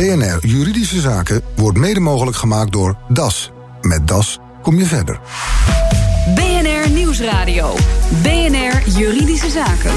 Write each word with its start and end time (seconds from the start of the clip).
BNR 0.00 0.46
Juridische 0.46 1.00
Zaken 1.00 1.42
wordt 1.56 1.78
mede 1.78 2.00
mogelijk 2.00 2.36
gemaakt 2.36 2.72
door 2.72 2.96
DAS. 3.08 3.50
Met 3.80 4.08
DAS 4.08 4.38
kom 4.62 4.78
je 4.78 4.84
verder. 4.84 5.20
BNR 6.34 6.90
Nieuwsradio. 6.90 7.76
BNR 8.22 8.82
Juridische 8.98 9.50
Zaken. 9.50 9.92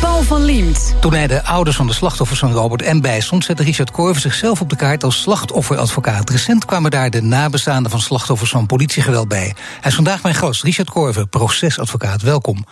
Paul 0.00 0.22
van 0.22 0.42
Liemt. 0.42 0.94
Toen 1.00 1.12
hij 1.12 1.26
de 1.26 1.44
ouders 1.44 1.76
van 1.76 1.86
de 1.86 1.92
slachtoffers 1.92 2.38
van 2.38 2.52
Robert 2.52 2.92
M. 2.92 3.00
bijstond, 3.00 3.44
zette 3.44 3.62
Richard 3.62 3.90
Korver 3.90 4.22
zichzelf 4.22 4.60
op 4.60 4.70
de 4.70 4.76
kaart 4.76 5.04
als 5.04 5.20
slachtofferadvocaat. 5.20 6.30
Recent 6.30 6.64
kwamen 6.64 6.90
daar 6.90 7.10
de 7.10 7.22
nabestaanden 7.22 7.90
van 7.90 8.00
slachtoffers 8.00 8.50
van 8.50 8.66
politiegeweld 8.66 9.28
bij. 9.28 9.54
Hij 9.80 9.90
is 9.90 9.94
vandaag 9.94 10.22
mijn 10.22 10.34
gast, 10.34 10.62
Richard 10.62 10.90
Korver, 10.90 11.26
procesadvocaat. 11.26 12.22
Welkom. 12.22 12.64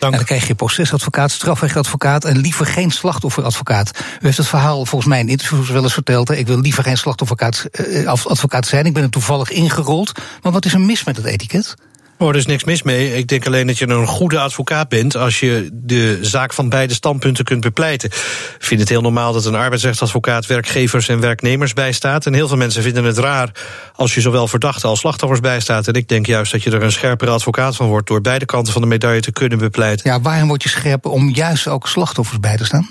En 0.00 0.10
dan 0.10 0.24
krijg 0.24 0.46
je 0.46 0.54
procesadvocaat, 0.54 1.30
strafrechtadvocaat 1.30 2.24
en 2.24 2.38
liever 2.38 2.66
geen 2.66 2.90
slachtofferadvocaat. 2.90 3.90
U 3.98 4.02
heeft 4.20 4.36
het 4.36 4.46
verhaal 4.46 4.86
volgens 4.86 5.10
mij 5.10 5.20
in 5.20 5.28
interviews 5.28 5.68
wel 5.68 5.82
eens 5.82 5.92
verteld. 5.92 6.30
Ik 6.30 6.46
wil 6.46 6.58
liever 6.58 6.82
geen 6.82 6.98
slachtofferadvocaat 6.98 8.66
zijn. 8.66 8.86
Ik 8.86 8.92
ben 8.92 9.02
er 9.02 9.10
toevallig 9.10 9.50
ingerold. 9.50 10.12
Maar 10.42 10.52
wat 10.52 10.64
is 10.64 10.72
er 10.72 10.80
mis 10.80 11.04
met 11.04 11.16
het 11.16 11.24
etiket? 11.24 11.74
Oh, 12.18 12.28
er 12.28 12.36
is 12.36 12.46
niks 12.46 12.64
mis 12.64 12.82
mee. 12.82 13.16
Ik 13.16 13.28
denk 13.28 13.46
alleen 13.46 13.66
dat 13.66 13.78
je 13.78 13.88
een 13.88 14.06
goede 14.06 14.38
advocaat 14.38 14.88
bent 14.88 15.16
als 15.16 15.40
je 15.40 15.68
de 15.72 16.18
zaak 16.20 16.52
van 16.52 16.68
beide 16.68 16.94
standpunten 16.94 17.44
kunt 17.44 17.60
bepleiten. 17.60 18.08
Ik 18.08 18.56
vind 18.58 18.80
het 18.80 18.88
heel 18.88 19.00
normaal 19.00 19.32
dat 19.32 19.44
een 19.44 19.54
arbeidsrechtadvocaat 19.54 20.46
werkgevers 20.46 21.08
en 21.08 21.20
werknemers 21.20 21.72
bijstaat. 21.72 22.26
En 22.26 22.34
heel 22.34 22.48
veel 22.48 22.56
mensen 22.56 22.82
vinden 22.82 23.04
het 23.04 23.18
raar 23.18 23.50
als 23.94 24.14
je 24.14 24.20
zowel 24.20 24.48
verdachten 24.48 24.88
als 24.88 25.00
slachtoffers 25.00 25.40
bijstaat. 25.40 25.88
En 25.88 25.94
ik 25.94 26.08
denk 26.08 26.26
juist 26.26 26.52
dat 26.52 26.62
je 26.62 26.70
er 26.70 26.82
een 26.82 26.92
scherpere 26.92 27.30
advocaat 27.30 27.76
van 27.76 27.86
wordt 27.86 28.08
door 28.08 28.20
beide 28.20 28.44
kanten 28.44 28.72
van 28.72 28.82
de 28.82 28.88
medaille 28.88 29.20
te 29.20 29.32
kunnen 29.32 29.58
bepleiten. 29.58 30.10
Ja, 30.10 30.20
waarom 30.20 30.48
word 30.48 30.62
je 30.62 30.68
scherper 30.68 31.10
om 31.10 31.30
juist 31.30 31.68
ook 31.68 31.88
slachtoffers 31.88 32.40
bij 32.40 32.56
te 32.56 32.64
staan? 32.64 32.88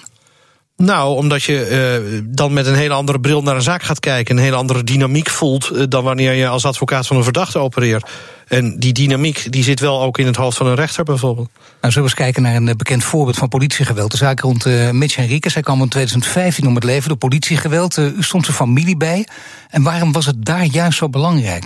Nou, 0.78 1.16
omdat 1.16 1.44
je 1.44 2.02
uh, 2.12 2.22
dan 2.26 2.54
met 2.54 2.66
een 2.66 2.76
hele 2.76 2.94
andere 2.94 3.20
bril 3.20 3.42
naar 3.42 3.56
een 3.56 3.62
zaak 3.62 3.84
gaat 3.84 4.00
kijken. 4.00 4.38
Een 4.38 4.44
hele 4.44 4.56
andere 4.56 4.84
dynamiek 4.84 5.30
voelt 5.30 5.72
uh, 5.74 5.84
dan 5.90 6.04
wanneer 6.04 6.34
je 6.34 6.48
als 6.48 6.66
advocaat 6.66 7.08
van 7.08 7.18
een 7.18 7.24
verdachte 7.24 7.60
opereert. 7.60 8.10
En 8.48 8.80
die 8.80 8.94
dynamiek 8.94 9.52
die 9.52 9.64
zit 9.64 9.80
wel 9.80 10.02
ook 10.02 10.18
in 10.18 10.26
het 10.26 10.36
hoofd 10.36 10.58
van 10.58 10.68
een 10.68 10.76
rechter 10.76 11.04
bijvoorbeeld. 11.04 11.50
Nou, 11.56 11.94
zullen 11.94 11.94
we 11.96 12.02
eens 12.02 12.14
kijken 12.14 12.42
naar 12.42 12.56
een 12.56 12.78
bekend 12.78 13.04
voorbeeld 13.04 13.38
van 13.38 13.48
politiegeweld. 13.48 14.12
De 14.12 14.18
zaak 14.18 14.40
rond 14.40 14.66
uh, 14.66 14.92
Mitch 14.92 15.16
Henriquez. 15.16 15.54
Hij 15.54 15.64
kwam 15.64 15.82
in 15.82 15.90
2015 15.90 16.68
om 16.68 16.76
het 16.76 16.84
leven 16.84 17.10
door 17.10 17.18
politiegeweld. 17.18 17.98
u 17.98 18.16
stond 18.20 18.46
zijn 18.46 18.58
familie 18.58 18.98
bij. 18.98 19.28
En 19.70 19.84
waarom 19.84 20.12
was 20.12 20.26
het 20.26 20.46
daar 20.46 20.66
juist 20.66 20.98
zo 20.98 21.10
belangrijk? 21.10 21.64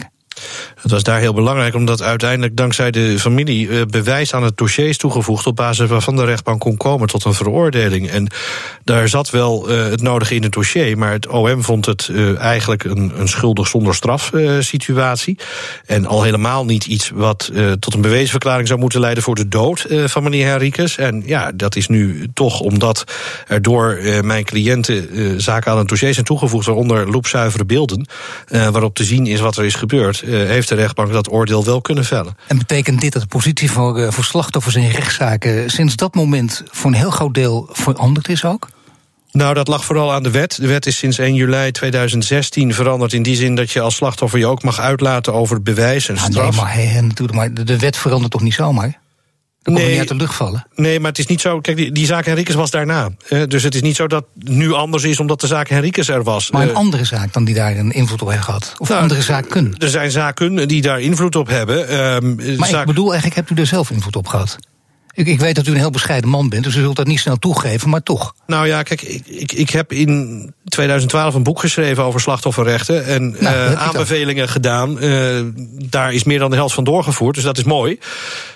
Het 0.82 0.92
was 0.92 1.04
daar 1.04 1.20
heel 1.20 1.34
belangrijk, 1.34 1.76
omdat 1.76 2.02
uiteindelijk 2.02 2.56
dankzij 2.56 2.92
de 2.92 3.20
familie 3.20 3.86
bewijs 3.86 4.34
aan 4.34 4.44
het 4.44 4.58
dossier 4.58 4.88
is 4.88 4.98
toegevoegd. 4.98 5.48
op 5.48 5.56
basis 5.56 5.90
waarvan 5.90 6.16
de 6.16 6.26
rechtbank 6.26 6.60
kon 6.60 6.78
komen 6.78 7.08
tot 7.08 7.26
een 7.26 7.34
veroordeling. 7.34 8.10
En 8.10 8.28
daar 8.84 9.08
zat 9.08 9.30
wel 9.30 9.72
uh, 9.72 9.84
het 9.84 10.02
nodige 10.02 10.36
in 10.36 10.44
het 10.44 10.52
dossier, 10.52 10.98
maar 10.98 11.12
het 11.12 11.28
OM 11.28 11.64
vond 11.64 11.86
het 11.86 12.08
uh, 12.12 12.38
eigenlijk 12.38 12.84
een, 12.84 13.12
een 13.16 13.28
schuldig 13.28 13.68
zonder 13.68 13.96
straf 13.96 14.32
situatie. 14.60 15.38
En 15.86 16.06
al 16.06 16.24
helemaal 16.24 16.66
niet 16.66 16.86
iets 16.86 17.10
wat 17.14 17.52
tot 17.80 17.94
een 17.94 18.02
bewezenverklaring 18.02 18.68
zou 18.68 18.80
moeten 18.80 19.00
leiden 19.00 19.24
voor 19.24 19.36
de 19.36 19.48
dood 19.48 19.86
van 20.06 20.24
meneer 20.24 20.48
Henriques. 20.48 20.98
En 20.98 21.24
ja, 21.26 21.52
dat 21.56 21.76
is 21.76 21.88
nu 21.88 22.28
toch 22.34 22.60
omdat 22.60 23.04
er 23.48 23.62
door 23.62 24.00
mijn 24.22 24.44
cliënten 24.44 25.42
zaken 25.42 25.72
aan 25.72 25.78
het 25.78 25.88
dossier 25.88 26.14
zijn 26.14 26.26
toegevoegd, 26.26 26.66
waaronder 26.66 27.12
loepzuivere 27.12 27.66
beelden, 27.66 28.08
waarop 28.48 28.96
te 28.96 29.04
zien 29.04 29.28
is 29.28 29.40
wat 29.40 29.58
er 29.58 29.66
is 29.66 29.76
gebeurd 29.76 30.20
heeft 30.26 30.69
de 30.70 30.76
rechtbank 30.76 31.12
dat 31.12 31.32
oordeel 31.32 31.66
wel 31.66 31.82
kunnen 31.82 32.06
vellen. 32.06 32.38
En 32.48 32.58
betekent 32.58 33.02
dit 33.02 33.14
dat 33.14 33.22
de 33.22 33.28
positie 33.28 33.72
voor, 33.72 34.14
voor 34.14 34.24
slachtoffers 34.24 34.76
in 34.76 34.90
rechtszaken 34.90 35.70
sinds 35.70 35.96
dat 35.96 36.16
moment 36.16 36.64
voor 36.72 36.92
een 36.92 36.98
heel 36.98 37.12
groot 37.12 37.34
deel 37.34 37.70
veranderd 37.72 38.30
is 38.30 38.46
ook? 38.46 38.70
Nou, 39.32 39.54
dat 39.54 39.68
lag 39.68 39.86
vooral 39.86 40.14
aan 40.14 40.24
de 40.24 40.32
wet. 40.32 40.58
De 40.62 40.68
wet 40.68 40.86
is 40.86 40.98
sinds 40.98 41.18
1 41.18 41.34
juli 41.34 41.72
2016 41.72 42.74
veranderd 42.74 43.14
in 43.14 43.24
die 43.24 43.36
zin 43.36 43.56
dat 43.56 43.72
je 43.72 43.82
als 43.82 43.96
slachtoffer 43.96 44.40
je 44.40 44.48
ook 44.48 44.64
mag 44.64 44.80
uitlaten 44.80 45.34
over 45.34 45.62
bewijs 45.62 46.10
en 46.10 46.18
straf. 46.18 46.56
Ja, 46.56 46.76
nee, 46.76 47.02
maar, 47.02 47.36
maar 47.36 47.54
de 47.54 47.80
wet 47.80 47.98
verandert 47.98 48.32
toch 48.32 48.42
niet 48.42 48.54
zomaar? 48.54 49.00
Dat 49.62 49.74
nee, 49.74 49.90
niet 49.90 50.00
uit 50.00 50.08
de 50.08 50.16
lucht 50.16 50.36
vallen. 50.36 50.68
Nee, 50.76 51.00
maar 51.00 51.10
het 51.10 51.20
is 51.20 51.26
niet 51.26 51.42
zo. 51.42 51.60
Kijk, 51.60 51.78
die, 51.78 51.92
die 51.92 52.06
zaak 52.06 52.26
Henriques 52.26 52.56
was 52.56 52.72
daarna. 52.72 53.10
Uh, 53.30 53.44
dus 53.48 53.64
het 53.64 53.76
is 53.76 53.82
niet 53.82 53.96
zo 53.96 54.08
dat 54.08 54.26
het 54.40 54.50
nu 54.50 54.74
anders 54.74 55.04
is 55.04 55.20
omdat 55.20 55.42
de 55.42 55.48
zaak 55.48 55.70
Henriques 55.70 56.08
er 56.08 56.24
was. 56.24 56.52
Maar 56.52 56.62
een 56.62 56.70
uh, 56.70 56.76
andere 56.76 57.06
zaak 57.06 57.34
dan 57.34 57.44
die 57.44 57.56
daar 57.56 57.78
een 57.78 57.92
invloed 57.92 58.22
op 58.22 58.30
heeft 58.30 58.44
gehad? 58.44 58.74
Of 58.78 58.90
nou, 58.90 59.02
andere 59.02 59.22
zaken? 59.22 59.76
Er 59.78 59.90
zijn 59.90 60.12
zaken 60.12 60.68
die 60.68 60.82
daar 60.82 61.02
invloed 61.02 61.36
op 61.36 61.48
hebben. 61.48 61.92
Uh, 61.92 62.58
maar 62.58 62.68
zaak... 62.68 62.82
ik 62.82 62.88
bedoel, 62.88 63.12
eigenlijk 63.12 63.36
hebt 63.36 63.60
u 63.60 63.62
er 63.62 63.68
zelf 63.68 63.92
invloed 63.92 64.16
op 64.16 64.28
gehad. 64.28 64.58
Ik, 65.14 65.28
ik, 65.28 65.40
weet 65.40 65.56
dat 65.56 65.68
u 65.68 65.72
een 65.72 65.78
heel 65.78 65.90
bescheiden 65.90 66.30
man 66.30 66.50
bent, 66.50 66.64
dus 66.64 66.76
u 66.76 66.80
zult 66.82 66.96
dat 66.96 67.08
niet 67.08 67.20
snel 67.20 67.38
toegeven, 67.38 67.90
maar 67.90 68.04
toch. 68.04 68.36
Nou 68.48 68.68
ja, 68.68 68.84
kijk, 68.84 69.02
ik, 69.02 69.28
ik, 69.28 69.52
ik 69.52 69.70
heb 69.70 69.92
in 69.92 70.54
2012 70.64 71.34
een 71.34 71.44
boek 71.44 71.60
geschreven 71.60 72.04
over 72.04 72.22
slachtofferrechten 72.22 73.06
en 73.06 73.36
nou, 73.40 73.56
uh, 73.56 73.74
aanbevelingen 73.74 74.50
gedaan. 74.50 75.04
Uh, 75.04 75.42
daar 75.90 76.14
is 76.14 76.24
meer 76.24 76.40
dan 76.40 76.50
de 76.50 76.56
helft 76.56 76.74
van 76.74 76.84
doorgevoerd, 76.84 77.36
dus 77.36 77.44
dat 77.44 77.58
is 77.58 77.64
mooi. 77.64 78.00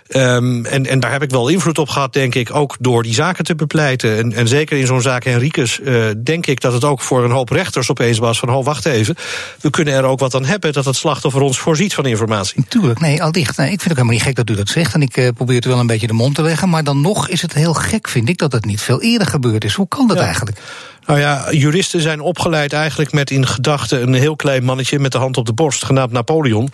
Um, 0.10 0.66
en, 0.66 0.86
en 0.86 1.00
daar 1.00 1.12
heb 1.12 1.24
ik 1.24 1.30
wel 1.30 1.48
invloed 1.48 1.78
op 1.78 1.90
gehad, 1.90 2.14
denk 2.14 2.36
ik, 2.36 2.56
ook 2.56 2.76
door 2.80 3.04
die 3.04 3.14
zaken 3.14 3.44
te 3.44 3.56
bepleiten. 3.56 4.18
En, 4.18 4.34
en 4.34 4.48
zeker 4.48 4.78
in 4.78 4.86
zo'n 4.86 5.02
zaak 5.02 5.24
Henriques 5.24 5.80
uh, 5.80 6.06
denk 6.24 6.46
ik 6.46 6.62
dat 6.62 6.74
het 6.74 6.84
ook 6.84 7.02
voor 7.02 7.24
een 7.24 7.32
hoop 7.32 7.50
rechters 7.50 7.90
opeens 7.90 8.18
was 8.18 8.40
van, 8.40 8.50
oh, 8.50 8.66
wacht 8.66 8.86
even, 8.86 9.16
we 9.62 9.70
kunnen 9.70 9.94
er 9.94 10.04
ook 10.04 10.20
wat 10.20 10.36
aan 10.36 10.46
hebben 10.46 10.74
dat 10.74 10.86
het 10.86 10.96
slachtoffer 10.96 11.42
ons 11.42 11.60
voorziet 11.60 11.94
van 11.94 12.06
informatie. 12.06 12.66
Tuurlijk, 12.68 13.00
nee, 13.00 13.24
allicht. 13.24 13.58
Nee, 13.58 13.72
ik 13.72 13.82
vind 13.82 13.84
het 13.84 13.92
ook 13.92 13.98
helemaal 13.98 14.14
niet 14.14 14.24
gek 14.24 14.36
dat 14.36 14.50
u 14.50 14.56
dat 14.56 14.70
zegt 14.70 14.94
en 14.94 15.02
ik 15.02 15.18
uh, 15.18 15.30
probeer 15.36 15.56
het 15.56 15.66
wel 15.66 15.80
een 15.80 15.88
beetje 15.88 16.08
de 16.08 16.14
mond 16.14 16.36
te 16.36 16.42
leggen, 16.42 16.70
maar 16.70 16.84
dan 16.84 17.02
nog 17.02 17.28
is 17.28 17.42
het 17.42 17.54
heel 17.54 17.74
gek, 17.74 18.10
vind 18.10 18.30
ik, 18.30 18.38
dat 18.38 18.52
het 18.52 18.66
niet 18.66 18.82
veel 18.82 19.02
eerder 19.02 19.28
gebeurd 19.28 19.64
is. 19.64 19.74
Hoe 19.74 19.88
kan 19.88 20.08
dat 20.08 20.18
ja. 20.18 20.24
eigenlijk? 20.24 20.58
Nou 21.06 21.20
ja, 21.20 21.52
juristen 21.52 22.02
zijn 22.02 22.20
opgeleid 22.20 22.74
eigenlijk 22.74 23.12
met 23.12 23.32
in 23.32 23.48
gedachten 23.48 24.02
een 24.02 24.14
heel 24.14 24.36
klein 24.36 24.64
mannetje 24.64 25.00
met 25.00 25.12
de 25.12 25.18
hand 25.18 25.38
op 25.38 25.46
de 25.46 25.54
borst, 25.54 25.86
genaamd 25.86 26.12
Napoleon. 26.12 26.70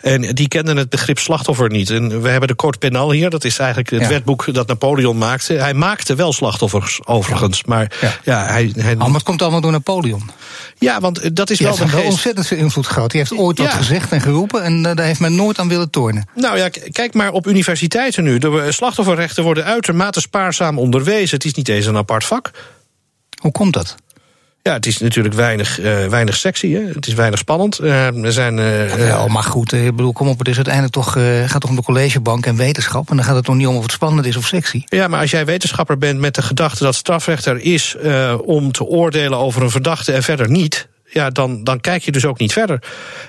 En 0.00 0.34
die 0.34 0.48
kenden 0.48 0.76
het 0.76 0.88
begrip 0.88 1.18
slachtoffer 1.18 1.70
niet. 1.70 1.90
En 1.90 2.22
we 2.22 2.28
hebben 2.28 2.48
de 2.48 2.56
Code 2.56 2.78
Penal 2.78 3.10
hier, 3.10 3.30
dat 3.30 3.44
is 3.44 3.58
eigenlijk 3.58 3.90
het 3.90 4.00
ja. 4.00 4.08
wetboek 4.08 4.54
dat 4.54 4.66
Napoleon 4.66 5.18
maakte. 5.18 5.52
Hij 5.52 5.74
maakte 5.74 6.14
wel 6.14 6.32
slachtoffers, 6.32 7.00
overigens. 7.04 7.58
Ja. 7.58 7.64
Maar 7.66 7.92
ja, 8.00 8.12
ja 8.24 8.44
hij, 8.44 8.72
hij. 8.76 8.92
Oh, 8.92 8.98
maar 8.98 9.12
het 9.12 9.22
komt 9.22 9.42
allemaal 9.42 9.60
door 9.60 9.72
Napoleon. 9.72 10.30
Ja, 10.78 11.00
want 11.00 11.36
dat 11.36 11.50
is 11.50 11.58
die 11.58 11.66
wel 11.66 11.76
heeft 11.76 11.92
wel 11.92 12.04
ontzettend 12.04 12.46
veel 12.46 12.58
invloed 12.58 12.86
gehad. 12.86 13.10
Die 13.10 13.20
heeft 13.20 13.36
ooit 13.36 13.58
wat 13.58 13.72
gezegd 13.72 14.12
en 14.12 14.20
geroepen 14.20 14.62
en 14.62 14.76
uh, 14.76 14.82
daar 14.82 15.06
heeft 15.06 15.20
men 15.20 15.34
nooit 15.34 15.58
aan 15.58 15.68
willen 15.68 15.90
tornen. 15.90 16.28
Nou 16.34 16.58
ja, 16.58 16.68
kijk 16.92 17.14
maar 17.14 17.32
op 17.32 17.46
universiteiten 17.46 18.24
nu. 18.24 18.38
De 18.38 18.66
slachtofferrechten 18.72 19.42
worden 19.42 19.64
uitermate 19.64 20.20
spaarzaam 20.20 20.78
onderwezen. 20.78 21.36
Het 21.36 21.44
is 21.44 21.54
niet 21.54 21.68
eens 21.68 21.86
een 21.86 21.96
apart 21.96 22.24
vak. 22.24 22.50
Hoe 23.44 23.52
komt 23.52 23.72
dat? 23.72 23.94
Ja, 24.62 24.72
het 24.72 24.86
is 24.86 24.98
natuurlijk 24.98 25.34
weinig, 25.34 25.80
uh, 25.80 26.06
weinig 26.06 26.36
sexy. 26.36 26.72
Hè? 26.72 26.80
Het 26.80 27.06
is 27.06 27.14
weinig 27.14 27.38
spannend. 27.38 27.80
Uh, 27.80 28.24
er 28.24 28.32
zijn, 28.32 28.58
uh, 28.58 29.08
ja, 29.08 29.26
maar 29.26 29.42
goed, 29.42 29.72
ik 29.72 29.96
bedoel, 29.96 30.12
kom 30.12 30.28
op, 30.28 30.38
het 30.38 30.48
is 30.48 30.54
uiteindelijk 30.54 30.94
toch, 30.94 31.12
gaat 31.46 31.60
toch 31.60 31.70
om 31.70 31.76
de 31.76 31.82
collegebank 31.82 32.46
en 32.46 32.56
wetenschap. 32.56 33.10
En 33.10 33.16
dan 33.16 33.24
gaat 33.24 33.34
het 33.34 33.44
toch 33.44 33.54
niet 33.54 33.66
om 33.66 33.76
of 33.76 33.82
het 33.82 33.92
spannend 33.92 34.26
is 34.26 34.36
of 34.36 34.46
sexy. 34.46 34.82
Ja, 34.84 35.08
maar 35.08 35.20
als 35.20 35.30
jij 35.30 35.44
wetenschapper 35.44 35.98
bent 35.98 36.20
met 36.20 36.34
de 36.34 36.42
gedachte 36.42 36.84
dat 36.84 36.94
strafrecht 36.94 37.46
er 37.46 37.60
is 37.60 37.96
om 38.44 38.72
te 38.72 38.84
oordelen 38.84 39.38
over 39.38 39.62
een 39.62 39.70
verdachte 39.70 40.12
en 40.12 40.22
verder 40.22 40.50
niet 40.50 40.88
ja, 41.14 41.30
dan, 41.30 41.64
dan 41.64 41.80
kijk 41.80 42.02
je 42.02 42.12
dus 42.12 42.24
ook 42.24 42.38
niet 42.38 42.52
verder. 42.52 42.82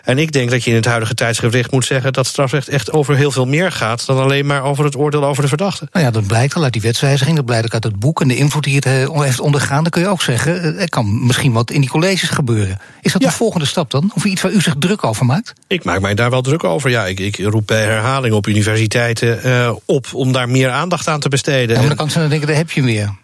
En 0.03 0.17
ik 0.17 0.31
denk 0.31 0.49
dat 0.49 0.63
je 0.63 0.69
in 0.69 0.75
het 0.75 0.85
huidige 0.85 1.13
tijdsgericht 1.13 1.71
moet 1.71 1.85
zeggen 1.85 2.13
dat 2.13 2.27
strafrecht 2.27 2.67
echt 2.67 2.91
over 2.91 3.15
heel 3.15 3.31
veel 3.31 3.45
meer 3.45 3.71
gaat 3.71 4.05
dan 4.05 4.17
alleen 4.17 4.45
maar 4.45 4.63
over 4.63 4.85
het 4.85 4.95
oordeel 4.95 5.25
over 5.25 5.41
de 5.41 5.47
verdachte. 5.47 5.87
Nou 5.91 6.05
ja, 6.05 6.11
dat 6.11 6.27
blijkt 6.27 6.53
al 6.53 6.63
uit 6.63 6.73
die 6.73 6.81
wetswijziging, 6.81 7.35
dat 7.35 7.45
blijkt 7.45 7.65
ook 7.65 7.73
uit 7.73 7.83
het 7.83 7.99
boek 7.99 8.21
en 8.21 8.27
de 8.27 8.35
invloed 8.35 8.63
die 8.63 8.75
het 8.75 8.85
heeft 8.85 9.39
ondergaan. 9.39 9.81
Dan 9.81 9.91
kun 9.91 10.01
je 10.01 10.07
ook 10.07 10.21
zeggen, 10.21 10.79
er 10.79 10.89
kan 10.89 11.25
misschien 11.25 11.51
wat 11.51 11.71
in 11.71 11.81
die 11.81 11.89
colleges 11.89 12.29
gebeuren. 12.29 12.79
Is 13.01 13.11
dat 13.11 13.21
ja. 13.21 13.27
de 13.27 13.33
volgende 13.33 13.65
stap 13.65 13.91
dan? 13.91 14.11
Of 14.15 14.25
iets 14.25 14.41
waar 14.41 14.51
u 14.51 14.61
zich 14.61 14.75
druk 14.79 15.03
over 15.03 15.25
maakt? 15.25 15.53
Ik 15.67 15.83
maak 15.83 16.01
mij 16.01 16.13
daar 16.13 16.29
wel 16.29 16.41
druk 16.41 16.63
over. 16.63 16.89
Ja, 16.89 17.05
ik, 17.05 17.19
ik 17.19 17.37
roep 17.37 17.67
bij 17.67 17.83
herhaling 17.83 18.33
op 18.33 18.47
universiteiten 18.47 19.39
uh, 19.45 19.71
op 19.85 20.07
om 20.13 20.31
daar 20.31 20.49
meer 20.49 20.69
aandacht 20.69 21.07
aan 21.07 21.19
te 21.19 21.29
besteden. 21.29 21.73
Ja, 21.75 21.79
maar 21.79 21.87
dan 21.87 21.97
kan 21.97 22.09
ze 22.09 22.19
dan 22.19 22.29
denken, 22.29 22.47
daar 22.47 22.57
heb 22.57 22.71
je 22.71 22.83
weer. 22.83 23.23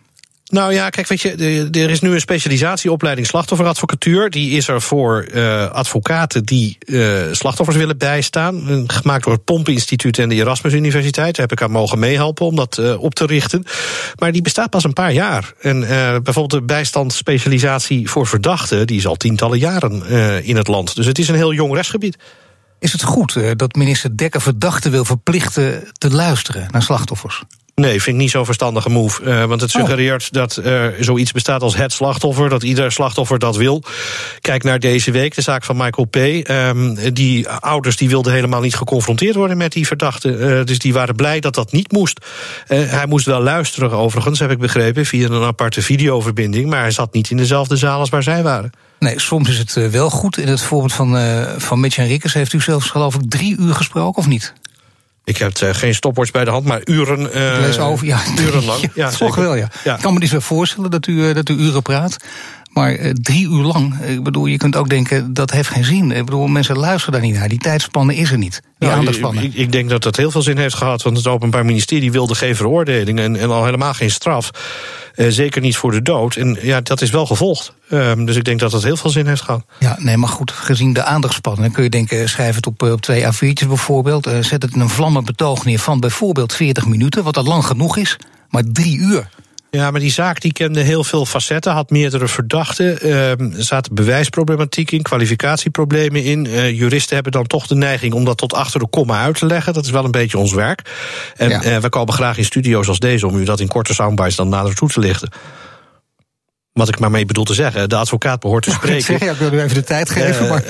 Nou 0.52 0.74
ja, 0.74 0.90
kijk, 0.90 1.08
weet 1.08 1.22
je, 1.22 1.70
er 1.72 1.90
is 1.90 2.02
nu 2.02 2.14
een 2.14 2.20
specialisatieopleiding 2.20 3.28
slachtofferadvocatuur. 3.28 4.30
Die 4.30 4.52
is 4.52 4.68
er 4.68 4.82
voor 4.82 5.28
uh, 5.34 5.70
advocaten 5.70 6.44
die 6.44 6.78
uh, 6.86 7.22
slachtoffers 7.32 7.78
willen 7.78 7.98
bijstaan. 7.98 8.84
Gemaakt 8.88 9.24
door 9.24 9.34
het 9.34 9.44
Pomp-instituut 9.44 10.18
en 10.18 10.30
de 10.30 10.36
Erasmus 10.36 10.74
Universiteit. 10.74 11.36
Daar 11.36 11.48
heb 11.48 11.58
ik 11.58 11.64
aan 11.64 11.72
mogen 11.72 12.00
meehelpen 12.00 12.46
om 12.46 12.56
dat 12.56 12.78
uh, 12.78 13.02
op 13.02 13.16
te 13.16 13.26
richten. 13.26 13.64
Maar 14.20 14.32
die 14.32 14.42
bestaat 14.42 14.70
pas 14.70 14.84
een 14.84 14.94
paar 14.94 15.14
jaar. 15.14 15.54
En 15.62 15.80
bijvoorbeeld 16.24 16.50
de 16.50 16.62
bijstandsspecialisatie 16.62 18.10
voor 18.10 18.28
verdachten, 18.28 18.88
die 18.88 18.98
is 18.98 19.08
al 19.08 19.16
tientallen 19.16 19.60
jaren 19.60 20.06
in 20.44 20.56
het 20.56 20.68
land. 20.68 20.96
Dus 20.96 21.06
het 21.06 21.20
is 21.20 21.28
een 21.28 21.36
heel 21.36 21.54
jong 21.54 21.74
rechtsgebied. 21.74 22.18
Is 22.80 22.92
het 22.92 23.04
goed 23.04 23.38
dat 23.56 23.76
minister 23.76 24.18
Dekker 24.18 24.42
verdachten 24.42 24.92
wil 24.92 25.06
verplichten 25.06 25.84
te 25.94 26.10
luisteren 26.10 26.68
naar 26.72 26.84
slachtoffers? 26.84 27.44
Nee, 27.76 28.02
vind 28.02 28.16
ik 28.16 28.22
niet 28.22 28.32
zo'n 28.32 28.46
verstandige 28.46 28.90
move. 28.90 29.24
Uh, 29.24 29.44
want 29.46 29.62
het 29.62 29.72
suggereert 29.72 30.24
oh. 30.24 30.30
dat 30.32 30.56
er 30.56 30.96
zoiets 31.00 31.32
bestaat 31.32 31.62
als 31.62 31.76
het 31.76 31.92
slachtoffer. 31.92 32.50
Dat 32.50 32.64
ieder 32.64 32.92
slachtoffer 32.92 33.40
dat 33.40 33.56
wil. 33.56 33.84
Kijk 34.42 34.64
naar 34.64 34.80
deze 34.80 35.12
week, 35.12 35.36
de 35.36 35.42
zaak 35.42 35.64
van 35.64 35.78
Michael 35.78 36.08
P. 36.08 36.16
Um, 36.50 37.14
die 37.14 37.50
ouders 37.50 37.98
die 37.98 38.10
wilden 38.10 38.34
helemaal 38.34 38.62
niet 38.62 38.76
geconfronteerd 38.76 39.36
worden 39.36 39.58
met 39.58 39.72
die 39.72 39.88
verdachte. 39.88 40.38
Uh, 40.38 40.64
dus 40.66 40.80
die 40.80 40.94
waren 40.94 41.16
blij 41.16 41.40
dat 41.40 41.56
dat 41.56 41.72
niet 41.72 41.92
moest. 41.92 42.26
Uh, 42.68 42.90
hij 42.90 43.06
moest 43.06 43.26
wel 43.26 43.42
luisteren, 43.42 43.92
overigens, 43.92 44.40
heb 44.40 44.52
ik 44.52 44.60
begrepen, 44.60 45.06
via 45.06 45.30
een 45.30 45.44
aparte 45.44 45.82
videoverbinding. 45.82 46.70
Maar 46.70 46.82
hij 46.82 46.92
zat 46.92 47.14
niet 47.14 47.30
in 47.30 47.38
dezelfde 47.38 47.76
zaal 47.76 48.00
als 48.00 48.10
waar 48.10 48.24
zij 48.24 48.44
waren. 48.44 48.72
Nee, 49.00 49.20
soms 49.20 49.50
is 49.50 49.58
het 49.58 49.92
wel 49.92 50.10
goed. 50.10 50.38
In 50.38 50.48
het 50.48 50.62
voorbeeld 50.62 50.94
van, 50.94 51.18
van 51.58 51.80
Mitch 51.80 51.96
Henriquez 51.96 52.34
heeft 52.34 52.54
u 52.54 52.62
zelfs, 52.62 52.90
geloof 52.90 53.16
ik, 53.16 53.22
drie 53.30 53.58
uur 53.60 53.74
gesproken, 53.74 54.22
of 54.22 54.28
niet? 54.28 54.54
Ik 55.24 55.38
heb 55.38 55.60
uh, 55.64 55.70
geen 55.74 55.96
stopwatch 55.96 56.32
bij 56.32 56.46
de 56.46 56.52
hand, 56.52 56.66
maar 56.66 56.82
uren. 56.84 57.38
Uh, 57.38 57.90
over, 57.90 58.06
ja. 58.06 58.20
Uren 58.40 58.66
lang. 58.66 58.90
Ja, 58.94 59.10
toch 59.10 59.36
wel, 59.36 59.56
ja. 59.56 59.70
ja. 59.84 59.96
Ik 59.96 60.02
kan 60.02 60.14
me 60.14 60.20
niet 60.20 60.30
zo 60.30 60.40
voorstellen 60.40 60.92
dat 60.92 61.08
u, 61.08 61.34
dat 61.34 61.50
u 61.50 61.54
uren 61.54 61.82
praat. 61.82 62.18
Maar 62.74 63.00
uh, 63.00 63.10
drie 63.10 63.48
uur 63.48 63.64
lang, 63.64 64.00
ik 64.00 64.24
bedoel, 64.24 64.46
je 64.46 64.58
kunt 64.58 64.76
ook 64.76 64.90
denken 64.90 65.34
dat 65.34 65.52
heeft 65.52 65.70
geen 65.70 65.84
zin. 65.84 66.12
Ik 66.12 66.26
bedoel, 66.26 66.48
mensen 66.48 66.78
luisteren 66.78 67.14
daar 67.14 67.30
niet 67.30 67.40
naar. 67.40 67.50
Die 67.50 67.58
tijdspannen 67.58 68.16
is 68.16 68.32
er 68.32 68.38
niet. 68.38 68.62
Die 68.62 68.88
nou, 68.88 69.00
aandachtspannen. 69.00 69.44
Ik, 69.44 69.54
ik, 69.54 69.72
denk 69.72 69.90
dat 69.90 70.04
dat 70.04 70.16
heel 70.16 70.32
veel 70.32 70.42
zin 70.42 70.58
heeft 70.58 70.76
gehad, 70.76 71.02
want 71.02 71.18
het 71.18 71.28
Openbaar 71.28 71.66
Ministerie 71.66 72.12
wilde 72.12 72.36
geen 72.36 72.56
veroordeling 72.56 73.20
en, 73.20 73.36
en 73.36 73.50
al 73.50 73.66
helemaal 73.66 73.94
geen 73.94 74.12
straf. 74.12 74.52
Uh, 75.16 75.28
zeker 75.30 75.62
niet 75.62 75.78
voor 75.78 75.92
de 75.92 76.02
dood. 76.02 76.36
En 76.36 76.58
ja, 76.62 76.82
dat 76.82 77.02
is 77.02 77.10
wel 77.10 77.26
gevolgd. 77.26 77.74
Uh, 77.90 78.12
dus 78.26 78.36
ik 78.36 78.44
denk 78.44 78.60
dat 78.60 78.72
dat 78.72 78.84
heel 78.84 78.98
veel 78.98 79.10
zin 79.10 79.28
heeft 79.28 79.42
gehad. 79.42 79.66
Ja, 79.80 79.96
nee, 80.00 80.18
maar 80.18 80.30
goed, 80.30 80.52
gezien 80.52 80.94
de 80.94 81.04
aandachtspannen, 81.04 81.64
dan 81.64 81.72
kun 81.72 81.84
je 81.84 81.90
denken, 81.90 82.30
schrijf 82.30 82.56
het 82.56 82.68
op, 82.68 82.82
op 82.82 83.02
twee 83.02 83.24
A4'tjes 83.24 83.68
bijvoorbeeld. 83.68 84.28
Uh, 84.28 84.34
zet 84.40 84.62
het 84.62 84.74
in 84.74 84.80
een 84.80 84.90
vlammen 84.90 85.26
betoog 85.26 85.66
neer 85.66 85.80
van 85.80 86.00
bijvoorbeeld 86.00 86.54
40 86.54 86.86
minuten, 86.86 87.24
wat 87.24 87.38
al 87.38 87.44
lang 87.44 87.66
genoeg 87.66 87.98
is. 87.98 88.18
Maar 88.50 88.64
drie 88.72 88.98
uur. 88.98 89.30
Ja, 89.78 89.92
maar 89.92 90.00
die 90.00 90.12
zaak 90.12 90.42
die 90.42 90.54
kende 90.54 90.80
heel 90.80 91.04
veel 91.04 91.26
facetten, 91.26 91.72
had 91.72 91.90
meerdere 91.90 92.28
verdachten. 92.28 93.06
Uh, 93.06 93.30
er 93.30 93.52
zaten 93.58 93.96
bewijsproblematiek 93.96 94.92
in, 94.92 95.02
kwalificatieproblemen 95.02 96.24
in. 96.24 96.46
Uh, 96.46 96.72
juristen 96.72 97.14
hebben 97.14 97.32
dan 97.32 97.48
toch 97.48 97.68
de 97.68 97.76
neiging 97.76 98.14
om 98.14 98.26
dat 98.26 98.38
tot 98.38 98.54
achter 98.54 98.80
de 98.80 98.88
komma 98.88 99.22
uit 99.22 99.38
te 99.38 99.46
leggen. 99.46 99.74
Dat 99.74 99.86
is 99.86 99.92
wel 99.92 100.06
een 100.06 100.12
beetje 100.12 100.38
ons 100.38 100.54
werk. 100.54 100.82
En 101.36 101.50
ja. 101.50 101.64
uh, 101.64 101.78
we 101.78 101.90
komen 101.90 102.14
graag 102.14 102.38
in 102.38 102.46
studio's 102.46 102.88
als 102.88 103.00
deze 103.00 103.28
om 103.28 103.38
u 103.38 103.44
dat 103.44 103.60
in 103.60 103.68
korte 103.68 103.94
soundbites 103.94 104.36
dan 104.36 104.50
nader 104.50 104.76
toe 104.76 104.90
te 104.90 105.00
lichten. 105.00 105.30
Wat 106.74 106.88
ik 106.88 107.00
maar 107.00 107.12
mee 107.12 107.26
bedoel 107.26 107.44
te 107.44 107.54
zeggen, 107.54 107.90
de 107.90 107.96
advocaat 107.96 108.40
behoort 108.40 108.64
te 108.64 108.72
spreken. 108.72 109.02
Zeg, 109.02 109.20
ja, 109.20 109.32
ik 109.32 109.38
wil 109.38 109.54
u 109.54 109.62
even 109.62 109.76
de 109.76 109.84
tijd 109.84 110.10
geven, 110.10 110.44
uh, 110.44 110.50
maar 110.50 110.64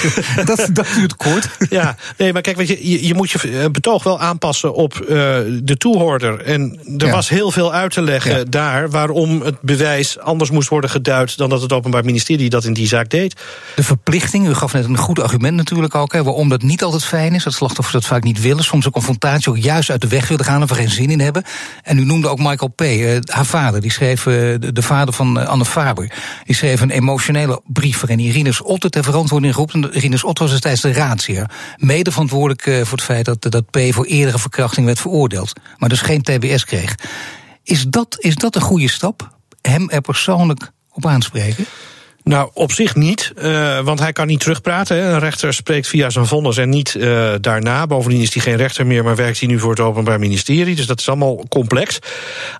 dat, 0.56 0.68
dat 0.72 0.86
duurt 0.94 1.16
kort. 1.16 1.48
Ja, 1.70 1.96
nee, 2.16 2.32
maar 2.32 2.42
kijk, 2.42 2.56
weet 2.56 2.68
je, 2.68 2.90
je, 2.90 3.06
je 3.06 3.14
moet 3.14 3.30
je 3.30 3.68
betoog 3.72 4.02
wel 4.02 4.20
aanpassen 4.20 4.74
op 4.74 4.94
uh, 5.00 5.08
de 5.62 5.76
toehoorder. 5.78 6.40
En 6.40 6.80
er 6.98 7.06
ja. 7.06 7.12
was 7.12 7.28
heel 7.28 7.50
veel 7.50 7.72
uit 7.72 7.92
te 7.92 8.02
leggen 8.02 8.38
ja. 8.38 8.44
daar 8.44 8.90
waarom 8.90 9.42
het 9.42 9.60
bewijs 9.60 10.18
anders 10.18 10.50
moest 10.50 10.68
worden 10.68 10.90
geduid 10.90 11.36
dan 11.36 11.48
dat 11.48 11.62
het 11.62 11.72
Openbaar 11.72 12.04
Ministerie 12.04 12.50
dat 12.50 12.64
in 12.64 12.72
die 12.72 12.86
zaak 12.86 13.10
deed. 13.10 13.40
De 13.74 13.82
verplichting, 13.82 14.48
u 14.48 14.54
gaf 14.54 14.72
net 14.72 14.84
een 14.84 14.96
goed 14.96 15.20
argument 15.20 15.56
natuurlijk 15.56 15.94
ook, 15.94 16.12
hè, 16.12 16.22
waarom 16.22 16.48
dat 16.48 16.62
niet 16.62 16.82
altijd 16.82 17.04
fijn 17.04 17.34
is, 17.34 17.44
dat 17.44 17.52
slachtoffers 17.52 17.94
dat 17.94 18.06
vaak 18.06 18.22
niet 18.22 18.40
willen, 18.40 18.64
soms 18.64 18.84
een 18.84 18.92
confrontatie 18.92 19.50
ook 19.50 19.58
juist 19.58 19.90
uit 19.90 20.00
de 20.00 20.08
weg 20.08 20.28
willen 20.28 20.44
gaan 20.44 20.62
of 20.62 20.70
er 20.70 20.76
geen 20.76 20.90
zin 20.90 21.10
in 21.10 21.20
hebben. 21.20 21.42
En 21.82 21.98
u 21.98 22.04
noemde 22.04 22.28
ook 22.28 22.38
Michael 22.38 22.72
P., 22.74 22.80
uh, 22.80 23.16
haar 23.24 23.46
vader, 23.46 23.80
die 23.80 23.92
schreef, 23.92 24.22
de, 24.22 24.70
de 24.72 24.82
vader 24.82 25.14
van 25.14 25.46
Anne 25.48 25.64
Faber. 25.64 26.12
Die 26.44 26.54
schreef 26.54 26.80
een 26.80 26.90
emotionele 26.90 27.60
brief 27.66 28.00
waarin 28.00 28.18
Irinus 28.18 28.62
Otte 28.62 28.90
ter 28.90 29.04
verantwoording 29.04 29.54
roept. 29.54 29.74
En 29.74 29.90
Irinus 29.92 30.24
Otte 30.24 30.42
was 30.42 30.50
destijds 30.50 30.80
de 30.80 30.92
raadsheer. 30.92 31.50
Mede 31.76 32.10
verantwoordelijk 32.10 32.66
eh, 32.66 32.74
voor 32.74 32.96
het 32.96 33.06
feit 33.06 33.24
dat, 33.24 33.42
dat 33.42 33.70
P 33.70 33.78
voor 33.90 34.04
eerdere 34.04 34.38
verkrachting 34.38 34.86
werd 34.86 35.00
veroordeeld. 35.00 35.52
Maar 35.76 35.88
dus 35.88 36.00
geen 36.00 36.22
TBS 36.22 36.64
kreeg. 36.64 36.94
Is 37.62 37.84
dat, 37.84 38.16
is 38.18 38.34
dat 38.34 38.54
een 38.54 38.62
goede 38.62 38.88
stap? 38.88 39.36
Hem 39.60 39.90
er 39.90 40.00
persoonlijk 40.00 40.70
op 40.90 41.06
aanspreken? 41.06 41.64
Nou, 42.28 42.50
op 42.52 42.72
zich 42.72 42.94
niet, 42.94 43.32
uh, 43.42 43.80
want 43.80 43.98
hij 43.98 44.12
kan 44.12 44.26
niet 44.26 44.40
terugpraten. 44.40 44.96
Hè. 44.96 45.12
Een 45.12 45.18
rechter 45.18 45.54
spreekt 45.54 45.86
via 45.86 46.10
zijn 46.10 46.26
vonnis 46.26 46.56
en 46.56 46.68
niet 46.68 46.94
uh, 46.94 47.30
daarna. 47.40 47.86
Bovendien 47.86 48.20
is 48.20 48.34
hij 48.34 48.42
geen 48.42 48.56
rechter 48.56 48.86
meer, 48.86 49.04
maar 49.04 49.16
werkt 49.16 49.38
hij 49.38 49.48
nu 49.48 49.58
voor 49.58 49.70
het 49.70 49.80
Openbaar 49.80 50.18
Ministerie. 50.18 50.74
Dus 50.74 50.86
dat 50.86 51.00
is 51.00 51.08
allemaal 51.08 51.44
complex. 51.48 51.98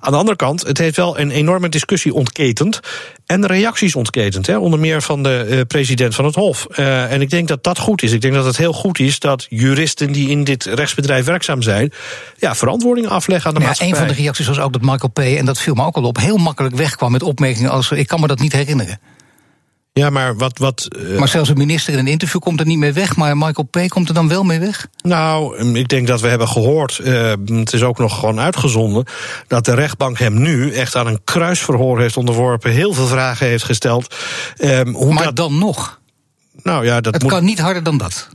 Aan 0.01 0.13
de 0.13 0.19
andere 0.19 0.37
kant, 0.37 0.67
het 0.67 0.79
heeft 0.79 0.97
wel 0.97 1.19
een 1.19 1.31
enorme 1.31 1.69
discussie 1.69 2.15
ontketend. 2.15 2.81
En 3.27 3.47
reacties 3.47 3.95
ontketend, 3.95 4.47
hè, 4.47 4.59
onder 4.59 4.79
meer 4.79 5.03
van 5.03 5.23
de 5.23 5.47
uh, 5.49 5.61
president 5.61 6.15
van 6.15 6.25
het 6.25 6.35
Hof. 6.35 6.67
en 6.67 7.21
ik 7.21 7.31
denk 7.31 7.49
dat 7.49 7.65
dat 7.65 7.79
goed 7.79 8.03
is. 8.03 8.13
Ik 8.13 8.21
denk 8.21 8.35
dat 8.35 8.45
het 8.45 8.57
heel 8.57 8.73
goed 8.73 8.99
is 8.99 9.19
dat 9.19 9.47
juristen 9.49 10.13
die 10.13 10.29
in 10.29 10.45
dit 10.45 10.65
rechtsbedrijf 10.65 11.25
werkzaam 11.25 11.63
zijn... 11.63 11.93
Ja, 12.39 12.55
verantwoording 12.55 13.07
afleggen 13.07 13.49
aan 13.49 13.55
de 13.55 13.61
ja, 13.61 13.67
maatschappij. 13.67 13.99
Een 13.99 14.07
van 14.07 14.17
de 14.17 14.23
reacties 14.23 14.47
was 14.47 14.59
ook 14.59 14.73
dat 14.73 14.83
Michael 14.83 15.11
P., 15.13 15.19
en 15.19 15.45
dat 15.45 15.61
viel 15.61 15.75
me 15.75 15.85
ook 15.85 15.97
al 15.97 16.03
op... 16.03 16.17
heel 16.17 16.37
makkelijk 16.37 16.75
wegkwam 16.75 17.13
met 17.13 17.23
opmerkingen 17.23 17.71
als... 17.71 17.91
ik 17.91 18.07
kan 18.07 18.21
me 18.21 18.27
dat 18.27 18.39
niet 18.39 18.53
herinneren. 18.53 18.99
Ja, 19.99 20.11
maar 20.11 20.37
wat. 20.37 20.59
wat 20.59 20.89
uh, 20.99 21.19
maar 21.19 21.29
zelfs 21.29 21.49
een 21.49 21.59
minister 21.59 21.93
in 21.93 21.99
een 21.99 22.07
interview 22.07 22.41
komt 22.41 22.61
er 22.61 22.67
niet 22.67 22.79
mee 22.79 22.93
weg. 22.93 23.17
Maar 23.17 23.37
Michael 23.37 23.69
P. 23.71 23.89
komt 23.89 24.09
er 24.09 24.15
dan 24.15 24.29
wel 24.29 24.43
mee 24.43 24.59
weg? 24.59 24.87
Nou, 25.03 25.59
ik 25.79 25.89
denk 25.89 26.07
dat 26.07 26.21
we 26.21 26.29
hebben 26.29 26.49
gehoord. 26.49 27.01
Uh, 27.03 27.33
het 27.47 27.73
is 27.73 27.83
ook 27.83 27.99
nog 27.99 28.19
gewoon 28.19 28.41
uitgezonden. 28.41 29.05
dat 29.47 29.65
de 29.65 29.75
rechtbank 29.75 30.19
hem 30.19 30.43
nu 30.43 30.73
echt 30.73 30.97
aan 30.97 31.07
een 31.07 31.21
kruisverhoor 31.25 32.01
heeft 32.01 32.17
onderworpen. 32.17 32.71
heel 32.71 32.93
veel 32.93 33.07
vragen 33.07 33.47
heeft 33.47 33.65
gesteld. 33.65 34.15
Uh, 34.57 34.81
hoe 34.93 35.13
maar 35.13 35.25
dat... 35.25 35.37
dan 35.37 35.59
nog? 35.59 36.01
Nou 36.63 36.85
ja, 36.85 37.01
dat 37.01 37.15
het 37.15 37.23
moet... 37.23 37.33
kan 37.33 37.45
niet 37.45 37.59
harder 37.59 37.83
dan 37.83 37.99
dat. 37.99 38.29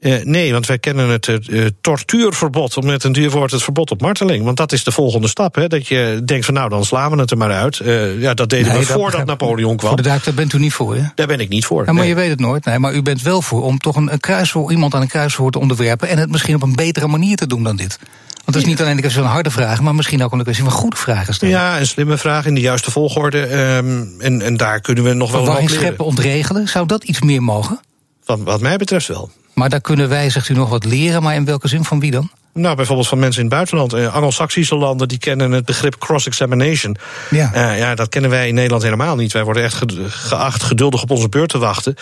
Uh, 0.00 0.24
nee, 0.24 0.52
want 0.52 0.66
wij 0.66 0.78
kennen 0.78 1.08
het 1.08 1.26
uh, 1.26 1.66
tortuurverbod, 1.80 2.76
of 2.76 2.84
met 2.84 3.04
een 3.04 3.12
duur 3.12 3.30
woord 3.30 3.50
het 3.50 3.62
verbod 3.62 3.90
op 3.90 4.00
marteling. 4.00 4.44
Want 4.44 4.56
dat 4.56 4.72
is 4.72 4.84
de 4.84 4.92
volgende 4.92 5.28
stap. 5.28 5.54
Hè, 5.54 5.66
dat 5.66 5.86
je 5.86 6.20
denkt 6.24 6.44
van 6.44 6.54
nou, 6.54 6.68
dan 6.68 6.84
slaan 6.84 7.10
we 7.10 7.20
het 7.20 7.30
er 7.30 7.36
maar 7.36 7.52
uit. 7.52 7.78
Uh, 7.78 8.20
ja, 8.20 8.34
dat 8.34 8.50
deden 8.50 8.66
nee, 8.68 8.80
we 8.80 8.86
dat 8.86 8.96
voordat 8.96 9.26
Napoleon 9.26 9.76
kwam. 9.76 9.88
Voor 9.88 10.02
de 10.02 10.08
duik, 10.08 10.24
daar 10.24 10.34
bent 10.34 10.52
u 10.52 10.58
niet 10.58 10.72
voor, 10.72 10.94
hè? 10.94 11.02
Daar 11.14 11.26
ben 11.26 11.40
ik 11.40 11.48
niet 11.48 11.64
voor. 11.64 11.84
Ja, 11.84 11.92
maar 11.92 12.00
nee. 12.00 12.08
je 12.08 12.14
weet 12.14 12.30
het 12.30 12.40
nooit. 12.40 12.64
Nee, 12.64 12.78
maar 12.78 12.94
u 12.94 13.02
bent 13.02 13.22
wel 13.22 13.42
voor 13.42 13.62
om 13.62 13.78
toch 13.78 13.96
een, 13.96 14.12
een 14.12 14.20
kruiswoord, 14.20 14.72
iemand 14.72 14.94
aan 14.94 15.00
een 15.00 15.08
kruiswoord 15.08 15.52
te 15.52 15.58
onderwerpen. 15.58 16.08
En 16.08 16.18
het 16.18 16.30
misschien 16.30 16.54
op 16.54 16.62
een 16.62 16.74
betere 16.74 17.06
manier 17.06 17.36
te 17.36 17.46
doen 17.46 17.62
dan 17.62 17.76
dit. 17.76 17.98
Want 18.44 18.56
het 18.56 18.56
is 18.56 18.64
niet 18.64 18.80
alleen 18.80 18.92
een 18.92 19.00
kwestie 19.00 19.22
van 19.22 19.30
harde 19.30 19.50
vragen, 19.50 19.84
maar 19.84 19.94
misschien 19.94 20.22
ook 20.22 20.32
een 20.32 20.42
kwestie 20.42 20.64
van 20.64 20.72
goede 20.72 20.96
vragen 20.96 21.34
stellen. 21.34 21.54
Ja, 21.54 21.78
een 21.78 21.86
slimme 21.86 22.16
vraag 22.16 22.46
in 22.46 22.54
de 22.54 22.60
juiste 22.60 22.90
volgorde. 22.90 23.38
Um, 23.76 24.14
en, 24.20 24.42
en 24.42 24.56
daar 24.56 24.80
kunnen 24.80 25.04
we 25.04 25.12
nog 25.12 25.32
wel 25.32 25.46
wat 25.46 25.70
scheppen, 25.70 26.04
ontregelen, 26.04 26.68
zou 26.68 26.86
dat 26.86 27.04
iets 27.04 27.20
meer 27.20 27.42
mogen? 27.42 27.80
Wat, 28.24 28.40
wat 28.40 28.60
mij 28.60 28.76
betreft 28.76 29.06
wel. 29.06 29.30
Maar 29.58 29.68
daar 29.68 29.80
kunnen 29.80 30.08
wij, 30.08 30.30
zegt 30.30 30.48
u, 30.48 30.54
nog 30.54 30.68
wat 30.68 30.84
leren. 30.84 31.22
Maar 31.22 31.34
in 31.34 31.44
welke 31.44 31.68
zin 31.68 31.84
van 31.84 32.00
wie 32.00 32.10
dan? 32.10 32.30
Nou, 32.52 32.76
bijvoorbeeld 32.76 33.08
van 33.08 33.18
mensen 33.18 33.42
in 33.42 33.46
het 33.46 33.54
buitenland. 33.54 33.94
Uh, 33.94 34.14
Anglo-Saxische 34.14 34.76
landen 34.76 35.08
die 35.08 35.18
kennen 35.18 35.52
het 35.52 35.64
begrip 35.64 35.98
cross-examination. 35.98 36.96
Ja. 37.30 37.50
Uh, 37.54 37.78
ja, 37.78 37.94
dat 37.94 38.08
kennen 38.08 38.30
wij 38.30 38.48
in 38.48 38.54
Nederland 38.54 38.82
helemaal 38.82 39.16
niet. 39.16 39.32
Wij 39.32 39.44
worden 39.44 39.62
echt 39.62 39.84
geacht 40.06 40.62
geduldig 40.62 41.02
op 41.02 41.10
onze 41.10 41.28
beurt 41.28 41.48
te 41.48 41.58
wachten. 41.58 41.94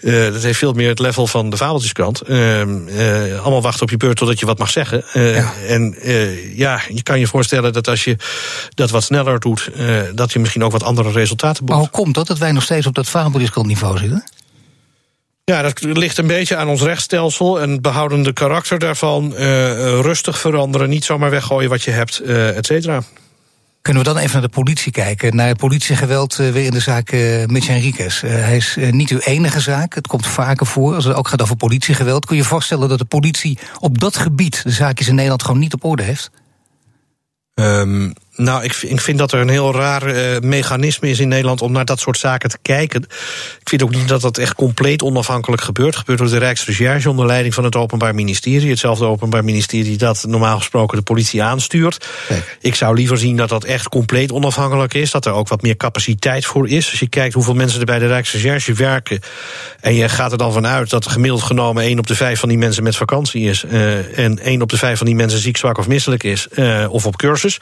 Uh, 0.00 0.32
dat 0.32 0.42
heeft 0.42 0.58
veel 0.58 0.72
meer 0.72 0.88
het 0.88 0.98
level 0.98 1.26
van 1.26 1.50
de 1.50 1.56
Fabeltjeskrant. 1.56 2.28
allemaal 2.28 3.62
wachten 3.62 3.82
op 3.82 3.90
je 3.90 3.96
beurt 3.96 4.16
totdat 4.16 4.40
je 4.40 4.46
wat 4.46 4.58
mag 4.58 4.70
zeggen. 4.70 5.04
Ja. 5.12 5.52
En 5.66 5.96
ja, 6.54 6.80
je 6.88 7.02
kan 7.02 7.18
je 7.18 7.26
voorstellen 7.26 7.72
dat 7.72 7.88
als 7.88 8.04
je 8.04 8.16
dat 8.74 8.90
wat 8.90 9.02
sneller 9.02 9.40
doet... 9.40 9.70
dat 10.14 10.32
je 10.32 10.38
misschien 10.38 10.64
ook 10.64 10.72
wat 10.72 10.82
andere 10.82 11.10
resultaten 11.10 11.64
boekt. 11.64 11.78
Maar 11.78 11.88
hoe 11.88 12.02
komt 12.02 12.14
dat, 12.14 12.26
dat 12.26 12.38
wij 12.38 12.52
nog 12.52 12.62
steeds 12.62 12.86
op 12.86 12.94
dat 12.94 13.08
Fabeltjeskrant 13.08 13.66
niveau 13.66 13.98
zitten? 13.98 14.24
Ja, 15.48 15.62
dat 15.62 15.80
ligt 15.80 16.18
een 16.18 16.26
beetje 16.26 16.56
aan 16.56 16.68
ons 16.68 16.82
rechtsstelsel 16.82 17.60
en 17.60 17.70
het 17.70 17.82
behoudende 17.82 18.32
karakter 18.32 18.78
daarvan. 18.78 19.32
Uh, 19.32 19.38
rustig 20.00 20.38
veranderen, 20.38 20.88
niet 20.88 21.04
zomaar 21.04 21.30
weggooien 21.30 21.70
wat 21.70 21.82
je 21.82 21.90
hebt, 21.90 22.20
uh, 22.24 22.56
et 22.56 22.66
cetera. 22.66 23.02
Kunnen 23.82 24.02
we 24.02 24.08
dan 24.08 24.18
even 24.18 24.32
naar 24.32 24.42
de 24.42 24.54
politie 24.54 24.92
kijken? 24.92 25.36
Naar 25.36 25.46
het 25.46 25.56
politiegeweld 25.56 26.38
uh, 26.38 26.50
weer 26.50 26.64
in 26.64 26.70
de 26.70 26.80
zaak 26.80 27.12
uh, 27.12 27.46
Mitch 27.46 27.66
Henriquez. 27.66 28.22
Uh, 28.22 28.30
hij 28.30 28.56
is 28.56 28.76
niet 28.90 29.10
uw 29.10 29.18
enige 29.18 29.60
zaak. 29.60 29.94
Het 29.94 30.06
komt 30.06 30.26
vaker 30.26 30.66
voor 30.66 30.94
als 30.94 31.04
het 31.04 31.16
ook 31.16 31.28
gaat 31.28 31.42
over 31.42 31.56
politiegeweld. 31.56 32.26
Kun 32.26 32.36
je 32.36 32.42
je 32.42 32.48
voorstellen 32.48 32.88
dat 32.88 32.98
de 32.98 33.04
politie 33.04 33.58
op 33.78 33.98
dat 33.98 34.16
gebied 34.16 34.62
de 34.62 34.70
zaakjes 34.70 35.08
in 35.08 35.14
Nederland 35.14 35.42
gewoon 35.42 35.60
niet 35.60 35.74
op 35.74 35.84
orde 35.84 36.02
heeft? 36.02 36.30
Um, 37.54 38.12
nou, 38.38 38.64
ik, 38.64 38.76
ik, 38.76 39.00
vind 39.00 39.18
dat 39.18 39.32
er 39.32 39.40
een 39.40 39.48
heel 39.48 39.74
raar 39.74 40.14
uh, 40.14 40.38
mechanisme 40.40 41.08
is 41.08 41.20
in 41.20 41.28
Nederland 41.28 41.62
om 41.62 41.72
naar 41.72 41.84
dat 41.84 42.00
soort 42.00 42.18
zaken 42.18 42.50
te 42.50 42.58
kijken. 42.62 43.02
Ik 43.60 43.68
vind 43.68 43.82
ook 43.82 43.94
niet 43.94 44.08
dat 44.08 44.20
dat 44.20 44.38
echt 44.38 44.54
compleet 44.54 45.02
onafhankelijk 45.02 45.62
gebeurt. 45.62 45.96
Gebeurt 45.96 46.18
door 46.18 46.28
de 46.28 46.38
Rijksrecherche 46.38 47.10
onder 47.10 47.26
leiding 47.26 47.54
van 47.54 47.64
het 47.64 47.76
Openbaar 47.76 48.14
Ministerie. 48.14 48.70
Hetzelfde 48.70 49.04
Openbaar 49.04 49.44
Ministerie 49.44 49.96
dat 49.96 50.24
normaal 50.28 50.56
gesproken 50.56 50.96
de 50.96 51.02
politie 51.02 51.42
aanstuurt. 51.42 52.06
Ik 52.60 52.74
zou 52.74 52.94
liever 52.94 53.18
zien 53.18 53.36
dat 53.36 53.48
dat 53.48 53.64
echt 53.64 53.88
compleet 53.88 54.32
onafhankelijk 54.32 54.94
is. 54.94 55.10
Dat 55.10 55.26
er 55.26 55.32
ook 55.32 55.48
wat 55.48 55.62
meer 55.62 55.76
capaciteit 55.76 56.46
voor 56.46 56.68
is. 56.68 56.90
Als 56.90 57.00
je 57.00 57.08
kijkt 57.08 57.34
hoeveel 57.34 57.54
mensen 57.54 57.80
er 57.80 57.86
bij 57.86 57.98
de 57.98 58.06
Rijksrecherche 58.06 58.72
werken. 58.72 59.20
En 59.80 59.94
je 59.94 60.08
gaat 60.08 60.32
er 60.32 60.38
dan 60.38 60.52
vanuit 60.52 60.90
dat 60.90 61.08
gemiddeld 61.08 61.42
genomen 61.42 61.82
één 61.82 61.98
op 61.98 62.06
de 62.06 62.16
vijf 62.16 62.40
van 62.40 62.48
die 62.48 62.58
mensen 62.58 62.82
met 62.82 62.96
vakantie 62.96 63.48
is. 63.48 63.64
Uh, 63.70 64.18
en 64.18 64.38
één 64.38 64.62
op 64.62 64.70
de 64.70 64.78
vijf 64.78 64.98
van 64.98 65.06
die 65.06 65.16
mensen 65.16 65.40
ziek, 65.40 65.56
zwak 65.56 65.78
of 65.78 65.88
misselijk 65.88 66.22
is. 66.22 66.46
Uh, 66.54 66.86
of 66.90 67.06
op 67.06 67.16
cursus. 67.16 67.60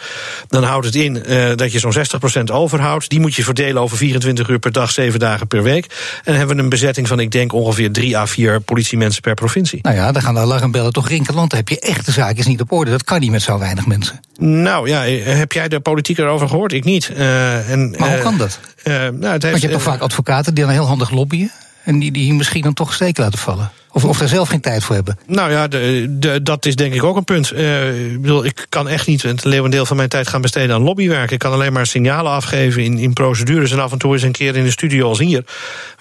Dan 0.48 0.64
houdt 0.66 0.86
het 0.86 0.94
in 0.94 1.22
uh, 1.26 1.54
dat 1.54 1.72
je 1.72 1.78
zo'n 1.78 1.94
60% 2.40 2.42
overhoudt. 2.52 3.08
Die 3.08 3.20
moet 3.20 3.34
je 3.34 3.44
verdelen 3.44 3.82
over 3.82 3.96
24 3.96 4.48
uur 4.48 4.58
per 4.58 4.72
dag, 4.72 4.90
7 4.90 5.20
dagen 5.20 5.46
per 5.46 5.62
week. 5.62 5.84
En 5.84 6.22
dan 6.24 6.34
hebben 6.34 6.56
we 6.56 6.62
een 6.62 6.68
bezetting 6.68 7.08
van, 7.08 7.20
ik 7.20 7.30
denk, 7.30 7.52
ongeveer 7.52 7.92
3 7.92 8.18
à 8.18 8.26
4 8.26 8.60
politiemensen 8.60 9.22
per 9.22 9.34
provincie. 9.34 9.78
Nou 9.82 9.96
ja, 9.96 10.12
dan 10.12 10.22
gaan 10.22 10.34
de 10.34 10.40
alarmbellen 10.40 10.92
toch 10.92 11.08
rinkelen, 11.08 11.36
want 11.36 11.50
dan 11.50 11.58
heb 11.58 11.68
je 11.68 11.80
echte 11.80 12.12
zaakjes 12.12 12.46
niet 12.46 12.60
op 12.60 12.72
orde. 12.72 12.90
Dat 12.90 13.04
kan 13.04 13.20
niet 13.20 13.30
met 13.30 13.42
zo 13.42 13.58
weinig 13.58 13.86
mensen. 13.86 14.20
Nou 14.38 14.88
ja, 14.88 15.02
heb 15.36 15.52
jij 15.52 15.68
de 15.68 15.80
politiek 15.80 16.18
erover 16.18 16.48
gehoord? 16.48 16.72
Ik 16.72 16.84
niet. 16.84 17.10
Uh, 17.16 17.70
en, 17.70 17.94
maar 17.98 18.10
hoe 18.10 18.18
kan 18.18 18.36
dat? 18.36 18.60
nou, 18.84 19.04
het 19.04 19.22
heeft, 19.22 19.42
want 19.42 19.42
je 19.42 19.68
hebt 19.68 19.72
toch 19.72 19.82
vaak 19.82 20.00
advocaten 20.00 20.54
die 20.54 20.64
dan 20.64 20.72
heel 20.72 20.86
handig 20.86 21.10
lobbyen... 21.10 21.50
en 21.84 21.98
die, 21.98 22.12
die 22.12 22.34
misschien 22.34 22.62
dan 22.62 22.74
toch 22.74 22.94
steek 22.94 23.18
laten 23.18 23.38
vallen? 23.38 23.70
Of, 23.96 24.04
of 24.04 24.18
daar 24.18 24.28
zelf 24.28 24.48
geen 24.48 24.60
tijd 24.60 24.84
voor 24.84 24.94
hebben? 24.94 25.18
Nou 25.26 25.50
ja, 25.50 25.68
de, 25.68 26.06
de, 26.18 26.42
dat 26.42 26.66
is 26.66 26.76
denk 26.76 26.94
ik 26.94 27.02
ook 27.02 27.16
een 27.16 27.24
punt. 27.24 27.52
Uh, 27.52 28.12
ik 28.12 28.20
bedoel, 28.20 28.44
ik 28.44 28.66
kan 28.68 28.88
echt 28.88 29.06
niet 29.06 29.24
een 29.24 29.38
leeuwendeel 29.42 29.86
van 29.86 29.96
mijn 29.96 30.08
tijd 30.08 30.28
gaan 30.28 30.40
besteden 30.40 30.74
aan 30.74 30.82
lobbywerk. 30.82 31.30
Ik 31.30 31.38
kan 31.38 31.52
alleen 31.52 31.72
maar 31.72 31.86
signalen 31.86 32.32
afgeven 32.32 32.82
in, 32.82 32.98
in 32.98 33.12
procedures 33.12 33.72
en 33.72 33.78
af 33.78 33.92
en 33.92 33.98
toe 33.98 34.12
eens 34.12 34.22
een 34.22 34.32
keer 34.32 34.56
in 34.56 34.64
de 34.64 34.70
studio 34.70 35.08
als 35.08 35.18
hier. 35.18 35.44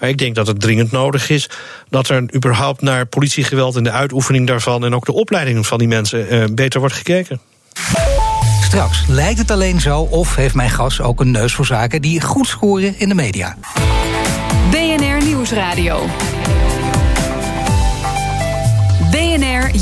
Maar 0.00 0.08
ik 0.08 0.18
denk 0.18 0.34
dat 0.34 0.46
het 0.46 0.60
dringend 0.60 0.92
nodig 0.92 1.30
is 1.30 1.48
dat 1.88 2.08
er 2.08 2.34
überhaupt 2.34 2.82
naar 2.82 3.06
politiegeweld 3.06 3.76
en 3.76 3.84
de 3.84 3.90
uitoefening 3.90 4.46
daarvan 4.46 4.84
en 4.84 4.94
ook 4.94 5.06
de 5.06 5.12
opleiding 5.12 5.66
van 5.66 5.78
die 5.78 5.88
mensen 5.88 6.34
uh, 6.34 6.44
beter 6.52 6.80
wordt 6.80 6.94
gekeken. 6.94 7.40
Straks, 8.62 9.04
lijkt 9.08 9.38
het 9.38 9.50
alleen 9.50 9.80
zo 9.80 10.00
of 10.00 10.34
heeft 10.34 10.54
mijn 10.54 10.70
gast 10.70 11.00
ook 11.00 11.20
een 11.20 11.30
neus 11.30 11.54
voor 11.54 11.66
zaken 11.66 12.02
die 12.02 12.20
goed 12.20 12.46
scoren 12.46 12.98
in 12.98 13.08
de 13.08 13.14
media? 13.14 13.56
BNR 14.70 15.24
Nieuwsradio. 15.24 16.06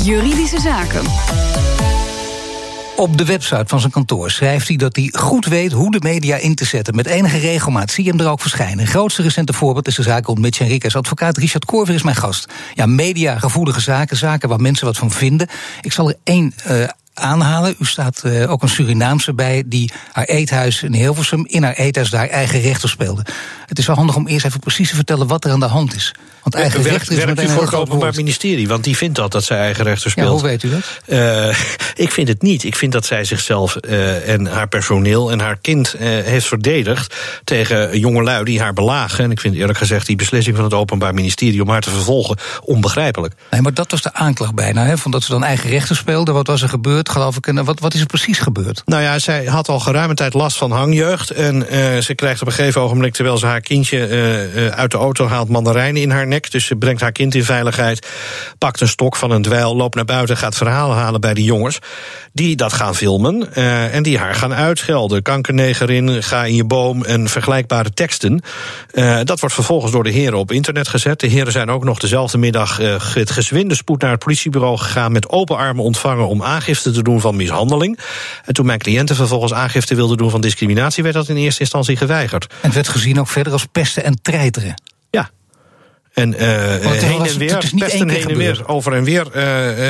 Juridische 0.03 0.59
Zaken. 0.59 1.03
Op 2.95 3.17
de 3.17 3.25
website 3.25 3.63
van 3.67 3.79
zijn 3.79 3.91
kantoor 3.91 4.31
schrijft 4.31 4.67
hij 4.67 4.77
dat 4.77 4.95
hij 4.95 5.09
goed 5.11 5.45
weet 5.45 5.71
hoe 5.71 5.91
de 5.91 5.99
media 6.01 6.35
in 6.35 6.55
te 6.55 6.65
zetten. 6.65 6.95
Met 6.95 7.05
enige 7.05 7.37
regelmaat 7.37 7.91
zie 7.91 8.03
je 8.03 8.09
hem 8.09 8.19
er 8.19 8.29
ook 8.29 8.41
verschijnen. 8.41 8.87
Grootste 8.87 9.21
recente 9.21 9.53
voorbeeld 9.53 9.87
is 9.87 9.95
de 9.95 10.03
zaak 10.03 10.25
rond 10.25 10.39
Mitch 10.39 10.57
Henriquez. 10.57 10.95
Advocaat 10.95 11.37
Richard 11.37 11.65
Korver 11.65 11.95
is 11.95 12.03
mijn 12.03 12.15
gast. 12.15 12.53
Ja, 12.73 12.85
media, 12.85 13.39
gevoelige 13.39 13.79
zaken, 13.79 14.17
zaken 14.17 14.49
waar 14.49 14.61
mensen 14.61 14.85
wat 14.85 14.97
van 14.97 15.11
vinden. 15.11 15.47
Ik 15.81 15.91
zal 15.91 16.09
er 16.09 16.15
één 16.23 16.53
uh, 16.67 16.83
aanhalen. 17.19 17.75
U 17.79 17.85
staat 17.85 18.21
uh, 18.25 18.51
ook 18.51 18.61
een 18.61 18.69
Surinaamse 18.69 19.33
bij 19.33 19.63
die 19.65 19.91
haar 20.11 20.25
eethuis 20.25 20.83
in 20.83 20.93
Hilversum... 20.93 21.45
in 21.45 21.63
haar 21.63 21.73
eethuis 21.73 22.09
daar 22.09 22.27
eigen 22.27 22.61
rechter 22.61 22.89
speelde. 22.89 23.25
Het 23.65 23.77
is 23.79 23.85
wel 23.85 23.95
handig 23.95 24.15
om 24.15 24.27
eerst 24.27 24.45
even 24.45 24.59
precies 24.59 24.89
te 24.89 24.95
vertellen 24.95 25.27
wat 25.27 25.45
er 25.45 25.51
aan 25.51 25.59
de 25.59 25.65
hand 25.65 25.95
is. 25.95 26.13
Want 26.41 26.55
eigen 26.55 26.83
werkt, 26.83 26.97
rechter 26.97 27.17
is 27.17 27.23
werkt 27.23 27.41
u 27.41 27.53
voor 27.53 27.63
het 27.63 27.73
Openbaar 27.73 28.13
Ministerie? 28.15 28.67
Want 28.67 28.83
die 28.83 28.97
vindt 28.97 29.15
dat, 29.15 29.31
dat 29.31 29.43
zij 29.43 29.57
eigen 29.57 29.83
rechter 29.83 30.11
speelt. 30.11 30.27
Ja, 30.27 30.33
hoe 30.33 30.41
weet 30.41 30.63
u 30.63 30.69
dat? 30.69 31.01
Uh, 31.05 31.57
ik 31.95 32.11
vind 32.11 32.27
het 32.27 32.41
niet. 32.41 32.63
Ik 32.63 32.75
vind 32.75 32.91
dat 32.91 33.05
zij 33.05 33.23
zichzelf 33.23 33.77
uh, 33.81 34.29
en 34.29 34.45
haar 34.45 34.67
personeel 34.67 35.31
en 35.31 35.39
haar 35.39 35.57
kind 35.57 35.95
heeft 35.99 36.47
verdedigd... 36.47 37.15
tegen 37.43 37.99
jongelui 37.99 38.43
die 38.43 38.61
haar 38.61 38.73
belagen. 38.73 39.23
En 39.23 39.31
ik 39.31 39.39
vind 39.39 39.55
eerlijk 39.55 39.77
gezegd 39.77 40.05
die 40.05 40.15
beslissing 40.15 40.55
van 40.55 40.65
het 40.65 40.73
Openbaar 40.73 41.13
Ministerie... 41.13 41.61
om 41.61 41.69
haar 41.69 41.81
te 41.81 41.89
vervolgen 41.89 42.37
onbegrijpelijk. 42.61 43.33
Nee, 43.51 43.61
maar 43.61 43.73
dat 43.73 43.91
was 43.91 44.01
de 44.01 44.13
aanklacht 44.13 44.55
bijna, 44.55 44.85
hè, 44.85 44.97
van 44.97 45.11
dat 45.11 45.23
ze 45.23 45.31
dan 45.31 45.43
eigen 45.43 45.69
rechter 45.69 45.95
speelde. 45.95 46.31
Wat 46.31 46.47
was 46.47 46.61
er 46.61 46.69
gebeurd, 46.69 47.04
geloof 47.09 47.37
ik? 47.37 47.47
En 47.47 47.65
wat, 47.65 47.79
wat 47.79 47.93
is 47.93 47.99
er 47.99 48.05
precies 48.05 48.39
gebeurd? 48.39 48.81
Nou 48.85 49.01
ja, 49.01 49.19
zij 49.19 49.45
had 49.45 49.69
al 49.69 49.79
geruime 49.79 50.13
tijd 50.13 50.33
last 50.33 50.57
van 50.57 50.71
hangjeugd. 50.71 51.29
En 51.29 51.65
ze 52.03 52.13
krijgt 52.15 52.41
op 52.41 52.47
een 52.47 52.53
gegeven 52.53 52.81
ogenblik, 52.81 53.13
terwijl 53.13 53.37
ze 53.37 53.45
haar 53.45 53.61
kindje 53.61 53.99
uit 54.75 54.91
de 54.91 54.97
auto 54.97 55.27
haalt... 55.27 55.49
mandarijnen 55.49 56.01
in 56.01 56.11
haar 56.11 56.27
nek 56.27 56.51
dus 56.51 56.65
ze 56.65 56.75
brengt 56.75 57.01
haar 57.01 57.11
kind 57.11 57.35
in 57.35 57.43
veiligheid, 57.43 58.07
pakt 58.57 58.81
een 58.81 58.87
stok 58.87 59.15
van 59.15 59.31
een 59.31 59.41
dweil, 59.41 59.75
loopt 59.75 59.95
naar 59.95 60.05
buiten, 60.05 60.37
gaat 60.37 60.55
verhalen 60.55 60.97
halen 60.97 61.21
bij 61.21 61.33
die 61.33 61.43
jongens. 61.43 61.79
Die 62.33 62.55
dat 62.55 62.73
gaan 62.73 62.95
filmen 62.95 63.53
en 63.91 64.03
die 64.03 64.17
haar 64.17 64.35
gaan 64.35 64.53
uitschelden. 64.53 65.21
Kankernegerin, 65.21 66.23
ga 66.23 66.45
in 66.45 66.55
je 66.55 66.65
boom 66.65 67.03
en 67.03 67.29
vergelijkbare 67.29 67.93
teksten. 67.93 68.41
Dat 69.23 69.39
wordt 69.39 69.55
vervolgens 69.55 69.91
door 69.91 70.03
de 70.03 70.09
heren 70.09 70.37
op 70.37 70.51
internet 70.51 70.87
gezet. 70.87 71.19
De 71.19 71.27
heren 71.27 71.51
zijn 71.51 71.69
ook 71.69 71.83
nog 71.83 71.99
dezelfde 71.99 72.37
middag 72.37 72.77
het 73.13 73.31
gezwinde 73.31 73.75
spoed 73.75 74.01
naar 74.01 74.11
het 74.11 74.23
politiebureau 74.23 74.77
gegaan 74.77 75.11
met 75.11 75.29
open 75.29 75.57
armen 75.57 75.83
ontvangen 75.83 76.27
om 76.27 76.43
aangifte 76.43 76.91
te 76.95 77.03
doen 77.03 77.21
van 77.21 77.35
mishandeling. 77.35 77.99
En 78.45 78.53
toen 78.53 78.65
mijn 78.65 78.79
cliënten 78.79 79.15
vervolgens 79.15 79.53
aangifte 79.53 79.95
wilden 79.95 80.17
doen 80.17 80.29
van 80.29 80.41
discriminatie, 80.41 81.03
werd 81.03 81.15
dat 81.15 81.29
in 81.29 81.35
eerste 81.35 81.59
instantie 81.59 81.97
geweigerd. 81.97 82.53
En 82.61 82.73
werd 82.73 82.87
gezien 82.87 83.19
ook 83.19 83.27
verder 83.27 83.53
als 83.53 83.65
pesten 83.65 84.03
en 84.03 84.21
treiteren. 84.21 84.75
En 86.15 86.33
uh, 86.33 86.39
heen 86.39 87.25
en 87.25 87.37
weer, 87.37 87.57
pesten 87.77 88.09
heen 88.09 88.29
en 88.29 88.37
weer, 88.37 88.67
over 88.67 88.93
en 88.93 89.03
weer, 89.03 89.25
uh, 89.35 89.43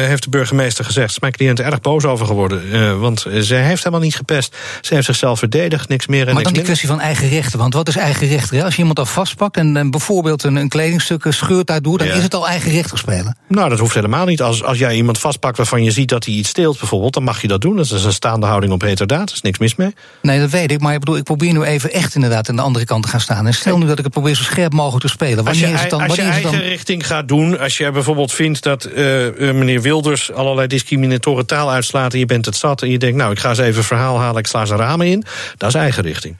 heeft 0.07 0.23
de 0.23 0.29
burgemeester 0.29 0.85
gezegd. 0.85 1.09
Is 1.09 1.19
mijn 1.19 1.33
cliënt 1.33 1.59
erg 1.59 1.81
boos 1.81 2.05
over 2.05 2.25
geworden. 2.25 2.67
Uh, 2.71 2.99
want 2.99 3.25
zij 3.39 3.61
heeft 3.61 3.83
helemaal 3.83 4.05
niet 4.05 4.15
gepest. 4.15 4.55
Ze 4.81 4.93
heeft 4.93 5.05
zichzelf 5.05 5.39
verdedigd, 5.39 5.89
niks 5.89 6.07
meer 6.07 6.19
en 6.19 6.25
maar 6.25 6.33
niks 6.33 6.45
dan 6.45 6.53
die 6.53 6.63
kwestie 6.63 6.87
van 6.87 6.99
eigen 6.99 7.29
rechten. 7.29 7.59
Want 7.59 7.73
wat 7.73 7.87
is 7.87 7.95
eigen 7.95 8.27
rechten? 8.27 8.63
Als 8.63 8.73
je 8.73 8.79
iemand 8.79 8.99
al 8.99 9.05
vastpakt 9.05 9.57
en, 9.57 9.77
en 9.77 9.91
bijvoorbeeld 9.91 10.43
een, 10.43 10.55
een 10.55 10.69
kledingstuk 10.69 11.25
scheurt 11.29 11.67
daardoor... 11.67 11.97
dan 11.97 12.07
ja. 12.07 12.13
is 12.13 12.23
het 12.23 12.33
al 12.33 12.47
eigen 12.47 12.71
rechten 12.71 12.97
spelen. 12.97 13.37
Nou, 13.47 13.69
dat 13.69 13.79
hoeft 13.79 13.93
helemaal 13.93 14.25
niet. 14.25 14.41
Als, 14.41 14.63
als 14.63 14.77
jij 14.77 14.95
iemand 14.95 15.19
vastpakt 15.19 15.57
waarvan 15.57 15.83
je 15.83 15.91
ziet 15.91 16.09
dat 16.09 16.25
hij 16.25 16.33
iets 16.33 16.49
steelt 16.49 16.79
bijvoorbeeld... 16.79 17.13
dan 17.13 17.23
mag 17.23 17.41
je 17.41 17.47
dat 17.47 17.61
doen. 17.61 17.75
Dat 17.75 17.91
is 17.91 18.03
een 18.03 18.13
staande 18.13 18.45
houding 18.45 18.73
op 18.73 18.81
heterdaad. 18.81 19.29
Er 19.29 19.35
is 19.35 19.41
niks 19.41 19.59
mis 19.59 19.75
mee. 19.75 19.93
Nee, 20.21 20.39
dat 20.39 20.49
weet 20.49 20.71
ik. 20.71 20.79
Maar 20.79 20.93
ik 20.93 20.99
bedoel, 20.99 21.17
ik 21.17 21.23
probeer 21.23 21.53
nu 21.53 21.63
even 21.63 21.93
echt 21.93 22.15
inderdaad 22.15 22.49
aan 22.49 22.55
de 22.55 22.61
andere 22.61 22.85
kant 22.85 23.03
te 23.03 23.09
gaan 23.09 23.21
staan. 23.21 23.47
En 23.47 23.53
stel 23.53 23.77
nu 23.77 23.87
dat 23.87 23.97
ik 23.97 24.03
het 24.03 24.13
probeer 24.13 24.35
zo 24.35 24.43
scherp 24.43 24.73
mogelijk 24.73 25.05
te 25.05 25.11
spelen. 25.11 25.43
Wanneer 25.43 25.73
is 25.73 25.81
het 25.81 25.89
dan... 25.89 26.13
Als 26.17 26.25
je 26.25 26.41
eigen 26.41 26.61
richting 26.61 27.07
gaat 27.07 27.27
doen. 27.27 27.59
Als 27.59 27.77
je 27.77 27.91
bijvoorbeeld 27.91 28.33
vindt 28.33 28.63
dat 28.63 28.87
uh, 28.87 28.95
meneer 29.37 29.81
Wilders 29.81 30.31
allerlei 30.31 30.67
discriminatoren 30.67 31.45
taal 31.45 31.71
uitslaat. 31.71 32.13
en 32.13 32.19
je 32.19 32.25
bent 32.25 32.45
het 32.45 32.55
zat. 32.55 32.81
en 32.81 32.89
je 32.89 32.97
denkt, 32.97 33.17
nou, 33.17 33.31
ik 33.31 33.39
ga 33.39 33.49
eens 33.49 33.57
even 33.57 33.83
verhaal 33.83 34.19
halen. 34.19 34.37
ik 34.37 34.47
sla 34.47 34.65
ze 34.65 34.75
ramen 34.75 35.07
in. 35.07 35.23
Dat 35.57 35.69
is 35.69 35.75
eigen 35.75 36.03
richting. 36.03 36.37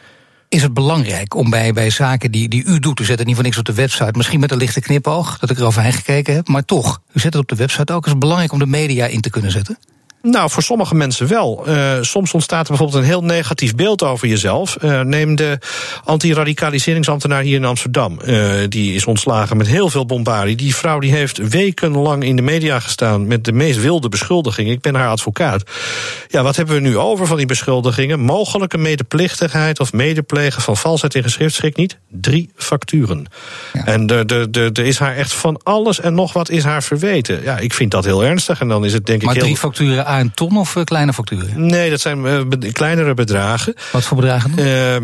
Is 0.50 0.62
het 0.62 0.74
belangrijk 0.74 1.36
om 1.36 1.50
bij, 1.50 1.74
bij 1.74 1.90
zaken 1.90 2.32
die, 2.32 2.50
die 2.50 2.64
u 2.66 2.80
doet, 2.80 3.00
u 3.00 3.06
zet 3.06 3.18
het 3.18 3.28
niet 3.28 3.36
voor 3.36 3.44
niks 3.44 3.58
op 3.58 3.66
de 3.66 3.74
website, 3.74 4.12
misschien 4.16 4.40
met 4.40 4.52
een 4.52 4.58
lichte 4.58 4.82
knipoog, 4.82 5.40
dat 5.40 5.50
ik 5.50 5.58
er 5.58 5.66
overheen 5.66 5.94
gekeken 5.94 6.34
heb, 6.34 6.48
maar 6.48 6.66
toch, 6.66 7.02
u 7.14 7.20
zet 7.20 7.34
het 7.34 7.42
op 7.42 7.48
de 7.48 7.56
website 7.56 7.94
ook. 7.94 8.06
Is 8.06 8.12
het 8.12 8.20
belangrijk 8.20 8.52
om 8.52 8.60
de 8.60 8.66
media 8.66 9.06
in 9.06 9.22
te 9.22 9.30
kunnen 9.30 9.52
zetten? 9.52 9.78
Nou, 10.32 10.50
voor 10.50 10.64
sommige 10.64 10.96
mensen 10.96 11.28
wel. 11.28 11.64
Uh, 11.68 11.98
soms 12.02 12.34
ontstaat 12.34 12.62
er 12.62 12.68
bijvoorbeeld 12.68 13.02
een 13.02 13.10
heel 13.10 13.24
negatief 13.24 13.76
beeld 13.76 14.04
over 14.04 14.28
jezelf. 14.28 14.78
Uh, 14.84 15.02
neem 15.02 15.36
de 15.36 15.60
antiradicaliseringsambtenaar 16.04 17.42
hier 17.42 17.56
in 17.56 17.66
Amsterdam. 17.66 18.20
Uh, 18.26 18.54
die 18.70 18.94
is 18.94 19.06
ontslagen 19.06 19.58
met 19.58 19.68
heel 19.68 19.90
veel 19.90 20.06
bombardie. 20.06 20.56
Die 20.56 20.76
vrouw 20.76 21.00
die 21.00 21.12
heeft 21.12 21.50
wekenlang 21.50 22.24
in 22.24 22.36
de 22.36 22.42
media 22.42 22.80
gestaan 22.80 23.28
met 23.28 23.44
de 23.44 23.52
meest 23.52 23.82
wilde 23.82 24.10
beschuldigingen. 24.10 24.72
Ik 24.72 24.82
ben 24.82 24.96
haar 24.96 25.10
advocaat. 25.10 25.64
Ja, 26.28 26.44
wat 26.44 26.56
hebben 26.56 26.76
we 26.76 26.82
nu 26.82 26.98
over 26.98 27.28
van 27.28 27.38
die 27.38 27.46
beschuldigingen? 27.46 28.20
Mogelijke 28.20 28.78
medeplichtigheid 28.78 29.80
of 29.80 29.94
medeplegen 29.94 30.62
van 30.62 30.78
valsheid 30.78 31.16
in 31.16 31.24
geschrift 31.24 31.56
schrik 31.56 31.76
niet. 31.76 31.98
Drie 32.10 32.50
facturen. 32.56 33.26
Ja. 33.74 33.86
En 33.86 34.08
er 34.08 34.80
is 34.80 35.00
haar 35.00 35.16
echt 35.16 35.34
van 35.34 35.60
alles 35.64 36.00
en 36.00 36.14
nog 36.14 36.34
wat 36.34 36.50
is 36.50 36.64
haar 36.64 36.84
verweten. 36.84 37.44
Ja, 37.44 37.58
ik 37.58 37.74
vind 37.74 37.92
dat 37.92 38.06
heel 38.06 38.24
ernstig. 38.24 38.60
En 38.60 38.68
dan 38.68 38.86
is 38.86 38.94
het 38.94 39.06
denk 39.06 39.22
maar 39.22 39.30
ik 39.30 39.36
heel... 39.36 39.46
drie 39.46 39.60
facturen 39.60 40.06
een 40.20 40.34
ton 40.34 40.58
of 40.58 40.84
kleine 40.84 41.14
facturen? 41.14 41.66
Nee, 41.66 41.90
dat 41.90 42.02
zijn 42.02 42.26
uh, 42.26 42.72
kleinere 42.72 43.14
bedragen. 43.14 43.74
Wat 43.92 44.04
voor 44.04 44.18
bedragen? 44.18 44.52
Uh, 44.60 44.96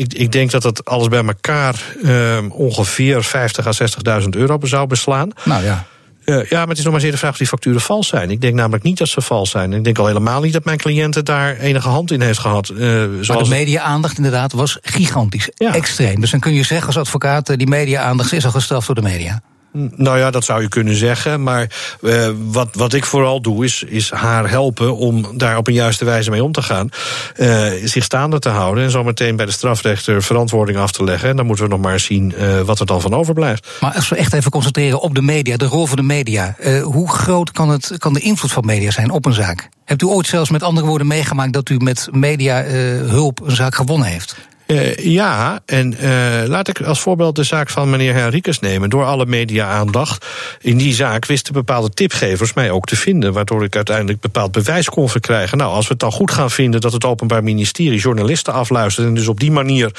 ik, 0.00 0.14
ik, 0.14 0.32
denk 0.32 0.50
dat 0.50 0.62
dat 0.62 0.84
alles 0.84 1.08
bij 1.08 1.24
elkaar 1.24 1.82
uh, 2.02 2.38
ongeveer 2.48 3.24
50 3.24 3.66
à 4.06 4.20
60.000 4.22 4.28
euro 4.28 4.58
zou 4.62 4.86
beslaan. 4.86 5.30
Nou 5.44 5.64
ja. 5.64 5.86
Uh, 6.24 6.44
ja, 6.44 6.58
maar 6.58 6.68
het 6.68 6.78
is 6.78 6.84
nog 6.84 6.92
maar 6.92 7.00
zeer 7.00 7.10
de 7.10 7.16
vraag 7.16 7.30
of 7.30 7.38
die 7.38 7.46
facturen 7.46 7.80
vals 7.80 8.08
zijn. 8.08 8.30
Ik 8.30 8.40
denk 8.40 8.54
namelijk 8.54 8.84
niet 8.84 8.98
dat 8.98 9.08
ze 9.08 9.20
vals 9.20 9.50
zijn. 9.50 9.72
Ik 9.72 9.84
denk 9.84 9.98
al 9.98 10.06
helemaal 10.06 10.40
niet 10.40 10.52
dat 10.52 10.64
mijn 10.64 10.78
cliënten 10.78 11.24
daar 11.24 11.56
enige 11.56 11.88
hand 11.88 12.10
in 12.10 12.20
heeft 12.20 12.38
gehad. 12.38 12.66
Zoals 12.66 13.28
maar 13.28 13.38
de 13.38 13.48
media-aandacht 13.48 14.16
inderdaad 14.16 14.52
was 14.52 14.78
gigantisch. 14.82 15.50
Ja. 15.54 15.74
Extreem. 15.74 16.20
Dus 16.20 16.30
dan 16.30 16.40
kun 16.40 16.54
je 16.54 16.62
zeggen 16.62 16.86
als 16.86 16.96
advocaat... 16.96 17.58
die 17.58 17.66
media-aandacht 17.66 18.32
is 18.32 18.44
al 18.44 18.50
gestraft 18.50 18.86
door 18.86 18.94
de 18.94 19.02
media. 19.02 19.42
Nou 19.72 20.18
ja, 20.18 20.30
dat 20.30 20.44
zou 20.44 20.62
je 20.62 20.68
kunnen 20.68 20.94
zeggen. 20.94 21.42
Maar 21.42 21.70
uh, 22.00 22.28
wat, 22.38 22.68
wat 22.72 22.92
ik 22.92 23.04
vooral 23.04 23.40
doe, 23.40 23.64
is, 23.64 23.82
is 23.82 24.10
haar 24.10 24.50
helpen 24.50 24.96
om 24.96 25.38
daar 25.38 25.56
op 25.56 25.66
een 25.66 25.74
juiste 25.74 26.04
wijze 26.04 26.30
mee 26.30 26.44
om 26.44 26.52
te 26.52 26.62
gaan. 26.62 26.88
Uh, 27.36 27.70
zich 27.84 28.04
staande 28.04 28.38
te 28.38 28.48
houden 28.48 28.84
en 28.84 28.90
zo 28.90 29.04
meteen 29.04 29.36
bij 29.36 29.46
de 29.46 29.52
strafrechter 29.52 30.22
verantwoording 30.22 30.78
af 30.78 30.92
te 30.92 31.04
leggen. 31.04 31.28
En 31.28 31.36
dan 31.36 31.46
moeten 31.46 31.64
we 31.64 31.70
nog 31.70 31.80
maar 31.80 32.00
zien 32.00 32.34
uh, 32.38 32.60
wat 32.60 32.80
er 32.80 32.86
dan 32.86 33.00
van 33.00 33.14
overblijft. 33.14 33.68
Maar 33.80 33.94
als 33.94 34.08
we 34.08 34.16
echt 34.16 34.32
even 34.32 34.50
concentreren 34.50 35.00
op 35.00 35.14
de 35.14 35.22
media, 35.22 35.56
de 35.56 35.66
rol 35.66 35.86
van 35.86 35.96
de 35.96 36.02
media. 36.02 36.56
hoe 36.82 37.10
groot 37.10 37.50
kan, 37.50 37.68
het, 37.68 37.94
kan 37.98 38.12
de 38.12 38.20
invloed 38.20 38.52
van 38.52 38.66
media 38.66 38.90
zijn 38.90 39.10
op 39.10 39.26
een 39.26 39.32
zaak? 39.32 39.68
Hebt 39.84 40.02
u 40.02 40.06
ooit 40.06 40.26
zelfs 40.26 40.50
met 40.50 40.62
andere 40.62 40.86
woorden 40.86 41.06
meegemaakt 41.06 41.52
dat 41.52 41.68
u 41.68 41.76
met 41.76 42.08
media 42.10 42.62
hulp 42.62 43.40
een 43.44 43.56
zaak 43.56 43.74
gewonnen 43.74 44.08
heeft? 44.08 44.36
Uh, 44.68 44.94
ja, 44.96 45.60
en 45.66 45.94
uh, 46.00 46.42
laat 46.46 46.68
ik 46.68 46.80
als 46.80 47.00
voorbeeld 47.00 47.36
de 47.36 47.42
zaak 47.42 47.70
van 47.70 47.90
meneer 47.90 48.14
Henriques 48.14 48.60
nemen. 48.60 48.90
Door 48.90 49.04
alle 49.04 49.26
media-aandacht 49.26 50.26
in 50.60 50.76
die 50.76 50.94
zaak 50.94 51.26
wisten 51.26 51.52
bepaalde 51.52 51.90
tipgevers 51.90 52.52
mij 52.52 52.70
ook 52.70 52.86
te 52.86 52.96
vinden. 52.96 53.32
Waardoor 53.32 53.64
ik 53.64 53.76
uiteindelijk 53.76 54.20
bepaald 54.20 54.52
bewijs 54.52 54.88
kon 54.88 55.08
verkrijgen. 55.08 55.58
Nou, 55.58 55.72
als 55.72 55.84
we 55.84 55.90
het 55.90 56.00
dan 56.00 56.12
goed 56.12 56.30
gaan 56.30 56.50
vinden 56.50 56.80
dat 56.80 56.92
het 56.92 57.04
Openbaar 57.04 57.42
Ministerie 57.42 57.98
journalisten 57.98 58.52
afluistert. 58.52 59.06
en 59.06 59.14
dus 59.14 59.28
op 59.28 59.40
die 59.40 59.50
manier 59.50 59.90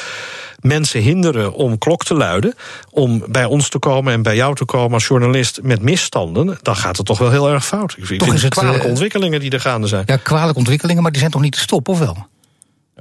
mensen 0.59 1.01
hinderen 1.01 1.53
om 1.53 1.77
klok 1.77 2.03
te 2.03 2.13
luiden. 2.13 2.53
om 2.91 3.23
bij 3.27 3.45
ons 3.45 3.69
te 3.69 3.79
komen 3.79 4.13
en 4.13 4.21
bij 4.21 4.35
jou 4.35 4.55
te 4.55 4.65
komen 4.65 4.93
als 4.93 5.07
journalist 5.07 5.59
met 5.63 5.81
misstanden. 5.81 6.57
dan 6.61 6.75
gaat 6.75 6.97
het 6.97 7.05
toch 7.05 7.17
wel 7.17 7.31
heel 7.31 7.49
erg 7.49 7.65
fout. 7.65 7.95
Ik 7.97 8.05
vind, 8.05 8.19
toch 8.19 8.29
vind 8.29 8.41
het 8.41 8.53
kwalijke 8.53 8.87
ontwikkelingen 8.87 9.39
die 9.39 9.51
er 9.51 9.59
gaande 9.59 9.87
zijn. 9.87 10.03
Ja, 10.05 10.17
kwalijke 10.17 10.57
ontwikkelingen, 10.57 11.01
maar 11.01 11.11
die 11.11 11.19
zijn 11.19 11.31
toch 11.31 11.41
niet 11.41 11.53
te 11.53 11.59
stoppen, 11.59 11.93
of 11.93 11.99
wel? 11.99 12.27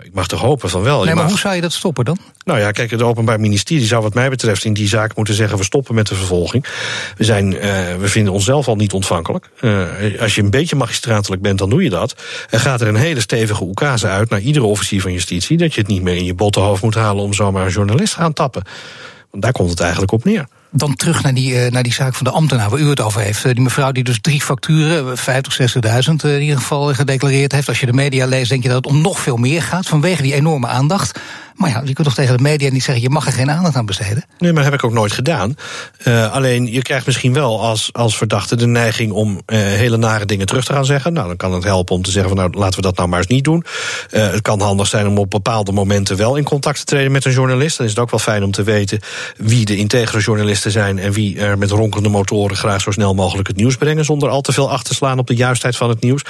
Ik 0.02 0.14
mag 0.14 0.26
toch 0.26 0.40
hopen 0.40 0.70
van 0.70 0.82
wel. 0.82 0.96
Nee, 1.04 1.14
maar 1.14 1.22
mag... 1.22 1.32
hoe 1.32 1.38
zou 1.38 1.54
je 1.54 1.60
dat 1.60 1.72
stoppen 1.72 2.04
dan? 2.04 2.18
Nou 2.44 2.58
ja, 2.58 2.70
kijk, 2.70 2.90
het 2.90 3.02
Openbaar 3.02 3.40
Ministerie 3.40 3.86
zou 3.86 4.02
wat 4.02 4.14
mij 4.14 4.30
betreft 4.30 4.64
in 4.64 4.72
die 4.72 4.88
zaak 4.88 5.16
moeten 5.16 5.34
zeggen... 5.34 5.58
we 5.58 5.64
stoppen 5.64 5.94
met 5.94 6.06
de 6.06 6.14
vervolging. 6.14 6.66
We, 7.16 7.24
zijn, 7.24 7.52
uh, 7.52 7.60
we 7.98 8.08
vinden 8.08 8.32
onszelf 8.32 8.68
al 8.68 8.76
niet 8.76 8.92
ontvankelijk. 8.92 9.50
Uh, 9.60 10.20
als 10.20 10.34
je 10.34 10.42
een 10.42 10.50
beetje 10.50 10.76
magistratelijk 10.76 11.42
bent, 11.42 11.58
dan 11.58 11.70
doe 11.70 11.82
je 11.82 11.90
dat. 11.90 12.14
Er 12.50 12.60
gaat 12.60 12.80
er 12.80 12.88
een 12.88 12.96
hele 12.96 13.20
stevige 13.20 13.62
oekase 13.62 14.06
uit 14.06 14.30
naar 14.30 14.40
iedere 14.40 14.64
officier 14.64 15.00
van 15.00 15.12
justitie... 15.12 15.56
dat 15.56 15.74
je 15.74 15.80
het 15.80 15.90
niet 15.90 16.02
meer 16.02 16.16
in 16.16 16.24
je 16.24 16.34
bottenhoofd 16.34 16.82
moet 16.82 16.94
halen 16.94 17.24
om 17.24 17.34
zomaar 17.34 17.64
een 17.64 17.72
journalist 17.72 18.12
te 18.12 18.20
gaan 18.20 18.32
tappen. 18.32 18.62
Want 19.30 19.42
daar 19.42 19.52
komt 19.52 19.70
het 19.70 19.80
eigenlijk 19.80 20.12
op 20.12 20.24
neer. 20.24 20.46
Dan 20.70 20.94
terug 20.94 21.22
naar 21.22 21.34
die, 21.34 21.52
uh, 21.52 21.70
naar 21.70 21.82
die 21.82 21.92
zaak 21.92 22.14
van 22.14 22.24
de 22.24 22.30
ambtenaar 22.30 22.70
waar 22.70 22.80
u 22.80 22.88
het 22.88 23.00
over 23.00 23.20
heeft. 23.20 23.44
Uh, 23.44 23.52
die 23.52 23.62
mevrouw 23.62 23.92
die 23.92 24.04
dus 24.04 24.20
drie 24.20 24.40
facturen, 24.40 25.18
50, 25.18 25.58
60.000 25.60 26.24
uh, 26.24 26.34
in 26.34 26.40
ieder 26.40 26.56
geval 26.56 26.94
gedeclareerd 26.94 27.52
heeft. 27.52 27.68
Als 27.68 27.80
je 27.80 27.86
de 27.86 27.92
media 27.92 28.26
leest, 28.26 28.50
denk 28.50 28.62
je 28.62 28.68
dat 28.68 28.76
het 28.76 28.86
om 28.86 29.00
nog 29.00 29.20
veel 29.20 29.36
meer 29.36 29.62
gaat 29.62 29.86
vanwege 29.86 30.22
die 30.22 30.34
enorme 30.34 30.66
aandacht. 30.66 31.20
Maar 31.58 31.70
ja, 31.70 31.82
je 31.84 31.92
kunt 31.92 32.06
toch 32.06 32.14
tegen 32.14 32.36
de 32.36 32.42
media 32.42 32.70
niet 32.70 32.82
zeggen: 32.82 33.02
je 33.02 33.10
mag 33.10 33.26
er 33.26 33.32
geen 33.32 33.50
aandacht 33.50 33.76
aan 33.76 33.86
besteden? 33.86 34.24
Nee, 34.38 34.52
maar 34.52 34.62
dat 34.62 34.72
heb 34.72 34.80
ik 34.80 34.86
ook 34.86 34.92
nooit 34.92 35.12
gedaan. 35.12 35.56
Uh, 36.04 36.32
alleen 36.32 36.72
je 36.72 36.82
krijgt 36.82 37.06
misschien 37.06 37.32
wel 37.32 37.60
als, 37.60 37.88
als 37.92 38.16
verdachte 38.16 38.56
de 38.56 38.66
neiging 38.66 39.12
om 39.12 39.30
uh, 39.30 39.58
hele 39.58 39.96
nare 39.96 40.24
dingen 40.24 40.46
terug 40.46 40.64
te 40.64 40.72
gaan 40.72 40.84
zeggen. 40.84 41.12
Nou, 41.12 41.26
dan 41.26 41.36
kan 41.36 41.52
het 41.52 41.64
helpen 41.64 41.94
om 41.94 42.02
te 42.02 42.10
zeggen: 42.10 42.30
van, 42.30 42.38
nou, 42.38 42.58
laten 42.58 42.76
we 42.76 42.86
dat 42.86 42.96
nou 42.96 43.08
maar 43.08 43.18
eens 43.18 43.28
niet 43.28 43.44
doen. 43.44 43.64
Uh, 44.10 44.30
het 44.30 44.42
kan 44.42 44.60
handig 44.60 44.86
zijn 44.86 45.06
om 45.06 45.18
op 45.18 45.30
bepaalde 45.30 45.72
momenten 45.72 46.16
wel 46.16 46.36
in 46.36 46.44
contact 46.44 46.78
te 46.78 46.84
treden 46.84 47.12
met 47.12 47.24
een 47.24 47.32
journalist. 47.32 47.76
Dan 47.76 47.86
is 47.86 47.92
het 47.92 48.00
ook 48.00 48.10
wel 48.10 48.20
fijn 48.20 48.42
om 48.44 48.50
te 48.50 48.62
weten 48.62 49.00
wie 49.36 49.64
de 49.64 49.76
integere 49.76 50.20
journalisten 50.20 50.70
zijn 50.70 50.98
en 50.98 51.12
wie 51.12 51.38
er 51.40 51.58
met 51.58 51.70
ronkende 51.70 52.08
motoren 52.08 52.56
graag 52.56 52.80
zo 52.80 52.90
snel 52.90 53.14
mogelijk 53.14 53.48
het 53.48 53.56
nieuws 53.56 53.76
brengen. 53.76 54.04
zonder 54.04 54.28
al 54.28 54.40
te 54.40 54.52
veel 54.52 54.70
achter 54.70 54.88
te 54.88 54.94
slaan 54.94 55.18
op 55.18 55.26
de 55.26 55.34
juistheid 55.34 55.76
van 55.76 55.88
het 55.88 56.00
nieuws. 56.00 56.22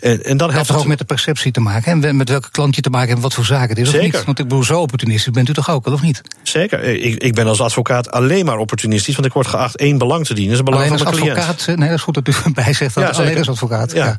En, 0.00 0.24
en 0.24 0.36
dan 0.36 0.50
helpt 0.50 0.68
het 0.68 0.76
ook 0.76 0.86
met 0.86 0.98
de 0.98 1.04
perceptie 1.04 1.52
te 1.52 1.60
maken 1.60 2.04
en 2.04 2.16
met 2.16 2.28
welke 2.28 2.50
klant 2.50 2.74
je 2.74 2.80
te 2.80 2.90
maken 2.90 3.08
hebt 3.08 3.16
en 3.16 3.24
wat 3.24 3.34
voor 3.34 3.44
zaken 3.44 3.68
het 3.68 3.78
is. 3.78 3.90
Zeker. 3.90 4.06
Of 4.06 4.12
niet? 4.12 4.24
Want 4.24 4.38
ik 4.38 4.48
bedoel, 4.48 4.64
zo 4.72 4.80
opportunistisch 4.80 5.32
bent 5.32 5.48
u 5.48 5.52
toch 5.52 5.70
ook, 5.70 5.86
of 5.86 6.02
niet? 6.02 6.22
Zeker. 6.42 6.82
Ik, 6.84 7.22
ik 7.22 7.34
ben 7.34 7.46
als 7.46 7.60
advocaat 7.60 8.10
alleen 8.10 8.44
maar 8.44 8.58
opportunistisch, 8.58 9.14
want 9.14 9.26
ik 9.26 9.32
word 9.32 9.46
geacht 9.46 9.76
één 9.76 9.98
belang 9.98 10.26
te 10.26 10.34
dienen. 10.34 10.56
Dat 10.56 10.60
is 10.60 10.70
het 10.70 10.78
belang 10.78 10.84
alleen 10.84 11.04
van 11.04 11.12
de 11.12 11.18
cliënt. 11.18 11.38
advocaat, 11.38 11.66
nee, 11.66 11.88
dat 11.88 11.96
is 11.96 12.02
goed 12.02 12.14
dat 12.14 12.28
u 12.28 12.32
erbij 12.44 12.72
zegt. 12.72 12.94
Dat 12.94 13.16
Ja, 13.16 13.22
alleen 13.22 13.38
als 13.38 13.48
advocaat. 13.48 13.92
Ja. 13.92 14.04
Ja. 14.04 14.18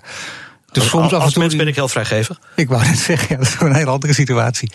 Dus 0.71 0.89
soms 0.89 1.03
als 1.03 1.13
af 1.13 1.25
en 1.25 1.33
toe. 1.33 1.41
mens 1.41 1.55
ben 1.55 1.67
ik 1.67 1.75
heel 1.75 1.87
vrijgevig. 1.87 2.39
Ik 2.55 2.67
wou 2.67 2.85
net 2.85 2.97
zeggen, 3.09 3.27
ja, 3.29 3.37
dat 3.37 3.47
is 3.47 3.55
een 3.59 3.75
hele 3.75 3.89
andere 3.89 4.13
situatie. 4.13 4.71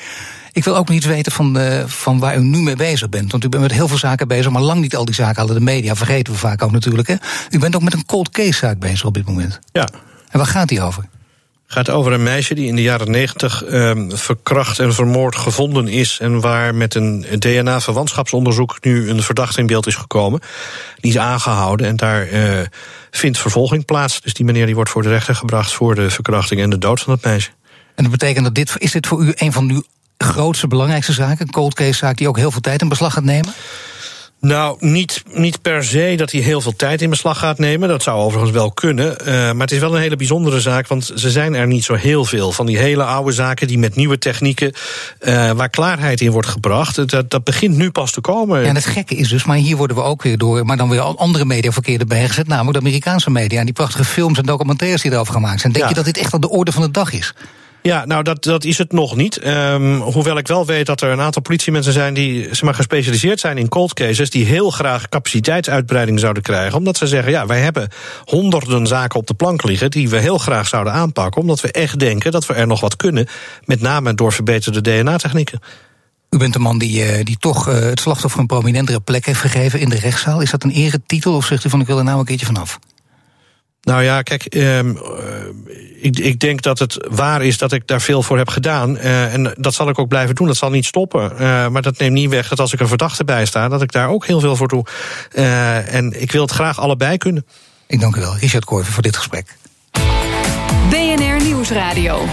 Ik 0.52 0.64
wil 0.64 0.76
ook 0.76 0.88
nog 0.88 0.96
iets 0.96 1.06
weten 1.06 1.32
van, 1.32 1.58
uh, 1.58 1.84
van 1.86 2.18
waar 2.18 2.36
u 2.36 2.40
nu 2.40 2.58
mee 2.58 2.76
bezig 2.76 3.08
bent. 3.08 3.30
Want 3.30 3.44
u 3.44 3.48
bent 3.48 3.62
met 3.62 3.72
heel 3.72 3.88
veel 3.88 3.98
zaken 3.98 4.28
bezig, 4.28 4.50
maar 4.50 4.62
lang 4.62 4.80
niet 4.80 4.96
al 4.96 5.04
die 5.04 5.14
zaken 5.14 5.36
hadden 5.36 5.56
de 5.56 5.62
media. 5.62 5.94
Vergeten 5.94 6.32
we 6.32 6.38
vaak 6.38 6.62
ook 6.62 6.70
natuurlijk. 6.70 7.08
Hè? 7.08 7.14
U 7.50 7.58
bent 7.58 7.76
ook 7.76 7.82
met 7.82 7.92
een 7.92 8.06
cold 8.06 8.30
case 8.30 8.52
zaak 8.52 8.78
bezig 8.78 9.04
op 9.04 9.14
dit 9.14 9.26
moment. 9.26 9.58
Ja. 9.72 9.88
En 10.28 10.38
waar 10.38 10.46
gaat 10.46 10.68
die 10.68 10.82
over? 10.82 11.04
Gaat 11.70 11.90
over 11.90 12.12
een 12.12 12.22
meisje 12.22 12.54
die 12.54 12.66
in 12.66 12.76
de 12.76 12.82
jaren 12.82 13.10
negentig 13.10 13.64
um, 13.72 14.16
verkracht 14.16 14.78
en 14.78 14.94
vermoord 14.94 15.36
gevonden 15.36 15.88
is. 15.88 16.18
En 16.20 16.40
waar 16.40 16.74
met 16.74 16.94
een 16.94 17.26
DNA-verwantschapsonderzoek 17.38 18.76
nu 18.80 19.10
een 19.10 19.22
verdachte 19.22 19.60
in 19.60 19.66
beeld 19.66 19.86
is 19.86 19.94
gekomen. 19.94 20.40
Die 21.00 21.10
is 21.10 21.18
aangehouden 21.18 21.86
en 21.86 21.96
daar 21.96 22.28
uh, 22.28 22.60
vindt 23.10 23.38
vervolging 23.38 23.84
plaats. 23.84 24.20
Dus 24.20 24.34
die 24.34 24.44
meneer 24.44 24.66
die 24.66 24.74
wordt 24.74 24.90
voor 24.90 25.02
de 25.02 25.08
rechter 25.08 25.34
gebracht 25.34 25.72
voor 25.72 25.94
de 25.94 26.10
verkrachting 26.10 26.60
en 26.60 26.70
de 26.70 26.78
dood 26.78 27.00
van 27.00 27.12
het 27.12 27.24
meisje. 27.24 27.50
En 27.94 28.02
dat 28.02 28.12
betekent 28.12 28.44
dat 28.44 28.54
dit, 28.54 28.74
is 28.78 28.92
dit 28.92 29.06
voor 29.06 29.22
u 29.22 29.32
een 29.34 29.52
van 29.52 29.70
uw 29.70 29.82
grootste, 30.18 30.66
belangrijkste 30.66 31.12
zaken? 31.12 31.46
Een 31.46 31.52
cold 31.52 31.74
case 31.74 31.92
zaak 31.92 32.16
die 32.16 32.28
ook 32.28 32.36
heel 32.36 32.50
veel 32.50 32.60
tijd 32.60 32.82
in 32.82 32.88
beslag 32.88 33.12
gaat 33.12 33.24
nemen? 33.24 33.52
Nou, 34.40 34.76
niet, 34.80 35.22
niet 35.32 35.62
per 35.62 35.84
se 35.84 36.14
dat 36.16 36.32
hij 36.32 36.40
heel 36.40 36.60
veel 36.60 36.76
tijd 36.76 37.02
in 37.02 37.10
beslag 37.10 37.38
gaat 37.38 37.58
nemen. 37.58 37.88
Dat 37.88 38.02
zou 38.02 38.20
overigens 38.20 38.52
wel 38.52 38.72
kunnen. 38.72 39.16
Uh, 39.20 39.26
maar 39.26 39.60
het 39.60 39.72
is 39.72 39.78
wel 39.78 39.94
een 39.94 40.00
hele 40.00 40.16
bijzondere 40.16 40.60
zaak, 40.60 40.86
want 40.86 41.12
ze 41.14 41.30
zijn 41.30 41.54
er 41.54 41.66
niet 41.66 41.84
zo 41.84 41.94
heel 41.94 42.24
veel. 42.24 42.52
Van 42.52 42.66
die 42.66 42.78
hele 42.78 43.04
oude 43.04 43.32
zaken 43.32 43.66
die 43.66 43.78
met 43.78 43.94
nieuwe 43.96 44.18
technieken, 44.18 44.72
uh, 45.20 45.50
waar 45.50 45.68
klaarheid 45.68 46.20
in 46.20 46.30
wordt 46.30 46.48
gebracht, 46.48 47.10
dat, 47.10 47.30
dat 47.30 47.44
begint 47.44 47.76
nu 47.76 47.90
pas 47.90 48.10
te 48.12 48.20
komen. 48.20 48.60
Ja, 48.60 48.66
en 48.68 48.74
het 48.74 48.86
gekke 48.86 49.14
is 49.14 49.28
dus, 49.28 49.44
maar 49.44 49.56
hier 49.56 49.76
worden 49.76 49.96
we 49.96 50.02
ook 50.02 50.22
weer 50.22 50.38
door, 50.38 50.64
maar 50.64 50.76
dan 50.76 50.88
weer 50.88 51.00
andere 51.00 51.44
media 51.44 51.72
verkeerd 51.72 52.00
erbij 52.00 52.28
gezet, 52.28 52.48
namelijk 52.48 52.72
de 52.72 52.84
Amerikaanse 52.84 53.30
media. 53.30 53.58
En 53.58 53.64
die 53.64 53.74
prachtige 53.74 54.04
films 54.04 54.38
en 54.38 54.44
documentaires 54.46 55.02
die 55.02 55.12
erover 55.12 55.32
gemaakt 55.32 55.60
zijn. 55.60 55.72
Denk 55.72 55.84
Ja. 55.84 55.90
je 55.90 55.96
dat 55.96 56.04
dit 56.04 56.18
echt 56.18 56.34
aan 56.34 56.40
de 56.40 56.50
orde 56.50 56.72
van 56.72 56.82
de 56.82 56.90
dag 56.90 57.12
is? 57.12 57.34
Ja, 57.88 58.04
nou, 58.04 58.22
dat, 58.22 58.44
dat 58.44 58.64
is 58.64 58.78
het 58.78 58.92
nog 58.92 59.16
niet. 59.16 59.46
Um, 59.46 60.00
hoewel 60.00 60.38
ik 60.38 60.46
wel 60.46 60.66
weet 60.66 60.86
dat 60.86 61.00
er 61.00 61.10
een 61.10 61.20
aantal 61.20 61.42
politiemensen 61.42 61.92
zijn 61.92 62.14
die 62.14 62.42
zeg 62.44 62.62
maar, 62.62 62.74
gespecialiseerd 62.74 63.40
zijn 63.40 63.58
in 63.58 63.68
cold 63.68 63.94
cases, 63.94 64.30
die 64.30 64.44
heel 64.44 64.70
graag 64.70 65.08
capaciteitsuitbreiding 65.08 66.20
zouden 66.20 66.42
krijgen. 66.42 66.78
Omdat 66.78 66.96
ze 66.96 67.06
zeggen: 67.06 67.32
ja, 67.32 67.46
wij 67.46 67.60
hebben 67.60 67.88
honderden 68.24 68.86
zaken 68.86 69.18
op 69.18 69.26
de 69.26 69.34
plank 69.34 69.62
liggen 69.62 69.90
die 69.90 70.08
we 70.08 70.18
heel 70.18 70.38
graag 70.38 70.68
zouden 70.68 70.92
aanpakken. 70.92 71.40
Omdat 71.40 71.60
we 71.60 71.72
echt 71.72 71.98
denken 71.98 72.32
dat 72.32 72.46
we 72.46 72.54
er 72.54 72.66
nog 72.66 72.80
wat 72.80 72.96
kunnen. 72.96 73.26
Met 73.64 73.80
name 73.80 74.14
door 74.14 74.32
verbeterde 74.32 74.80
DNA-technieken. 74.80 75.60
U 76.30 76.38
bent 76.38 76.52
de 76.52 76.58
man 76.58 76.78
die, 76.78 77.18
uh, 77.18 77.24
die 77.24 77.36
toch 77.38 77.68
uh, 77.68 77.74
het 77.74 78.00
slachtoffer 78.00 78.40
een 78.40 78.46
prominentere 78.46 79.00
plek 79.00 79.26
heeft 79.26 79.40
gegeven 79.40 79.80
in 79.80 79.88
de 79.88 79.98
rechtszaal. 79.98 80.40
Is 80.40 80.50
dat 80.50 80.64
een 80.64 80.70
eretitel 80.70 81.34
of 81.34 81.46
zegt 81.46 81.64
u 81.64 81.70
van 81.70 81.80
ik 81.80 81.86
wil 81.86 81.98
er 81.98 82.04
nou 82.04 82.18
een 82.18 82.24
keertje 82.24 82.46
vanaf? 82.46 82.78
Nou 83.88 84.02
ja, 84.02 84.22
kijk, 84.22 84.54
um, 84.54 84.96
uh, 84.96 85.02
ik, 86.00 86.18
ik, 86.18 86.40
denk 86.40 86.62
dat 86.62 86.78
het 86.78 87.06
waar 87.10 87.42
is 87.42 87.58
dat 87.58 87.72
ik 87.72 87.86
daar 87.86 88.00
veel 88.00 88.22
voor 88.22 88.38
heb 88.38 88.48
gedaan. 88.48 88.96
Uh, 88.96 89.34
en 89.34 89.54
dat 89.56 89.74
zal 89.74 89.88
ik 89.88 89.98
ook 89.98 90.08
blijven 90.08 90.34
doen. 90.34 90.46
Dat 90.46 90.56
zal 90.56 90.70
niet 90.70 90.84
stoppen. 90.84 91.32
Uh, 91.32 91.68
maar 91.68 91.82
dat 91.82 91.98
neemt 91.98 92.12
niet 92.12 92.30
weg 92.30 92.48
dat 92.48 92.60
als 92.60 92.72
ik 92.72 92.80
een 92.80 92.88
verdachte 92.88 93.24
bij 93.24 93.44
sta, 93.44 93.68
dat 93.68 93.82
ik 93.82 93.92
daar 93.92 94.08
ook 94.08 94.26
heel 94.26 94.40
veel 94.40 94.56
voor 94.56 94.68
doe. 94.68 94.84
Uh, 95.34 95.94
en 95.94 96.20
ik 96.20 96.32
wil 96.32 96.42
het 96.42 96.50
graag 96.50 96.80
allebei 96.80 97.18
kunnen. 97.18 97.46
Ik 97.86 98.00
dank 98.00 98.16
u 98.16 98.20
wel, 98.20 98.36
Richard 98.36 98.64
Korver, 98.64 98.92
voor 98.92 99.02
dit 99.02 99.16
gesprek. 99.16 99.56
BNR 100.90 101.42
Nieuwsradio. 101.44 102.24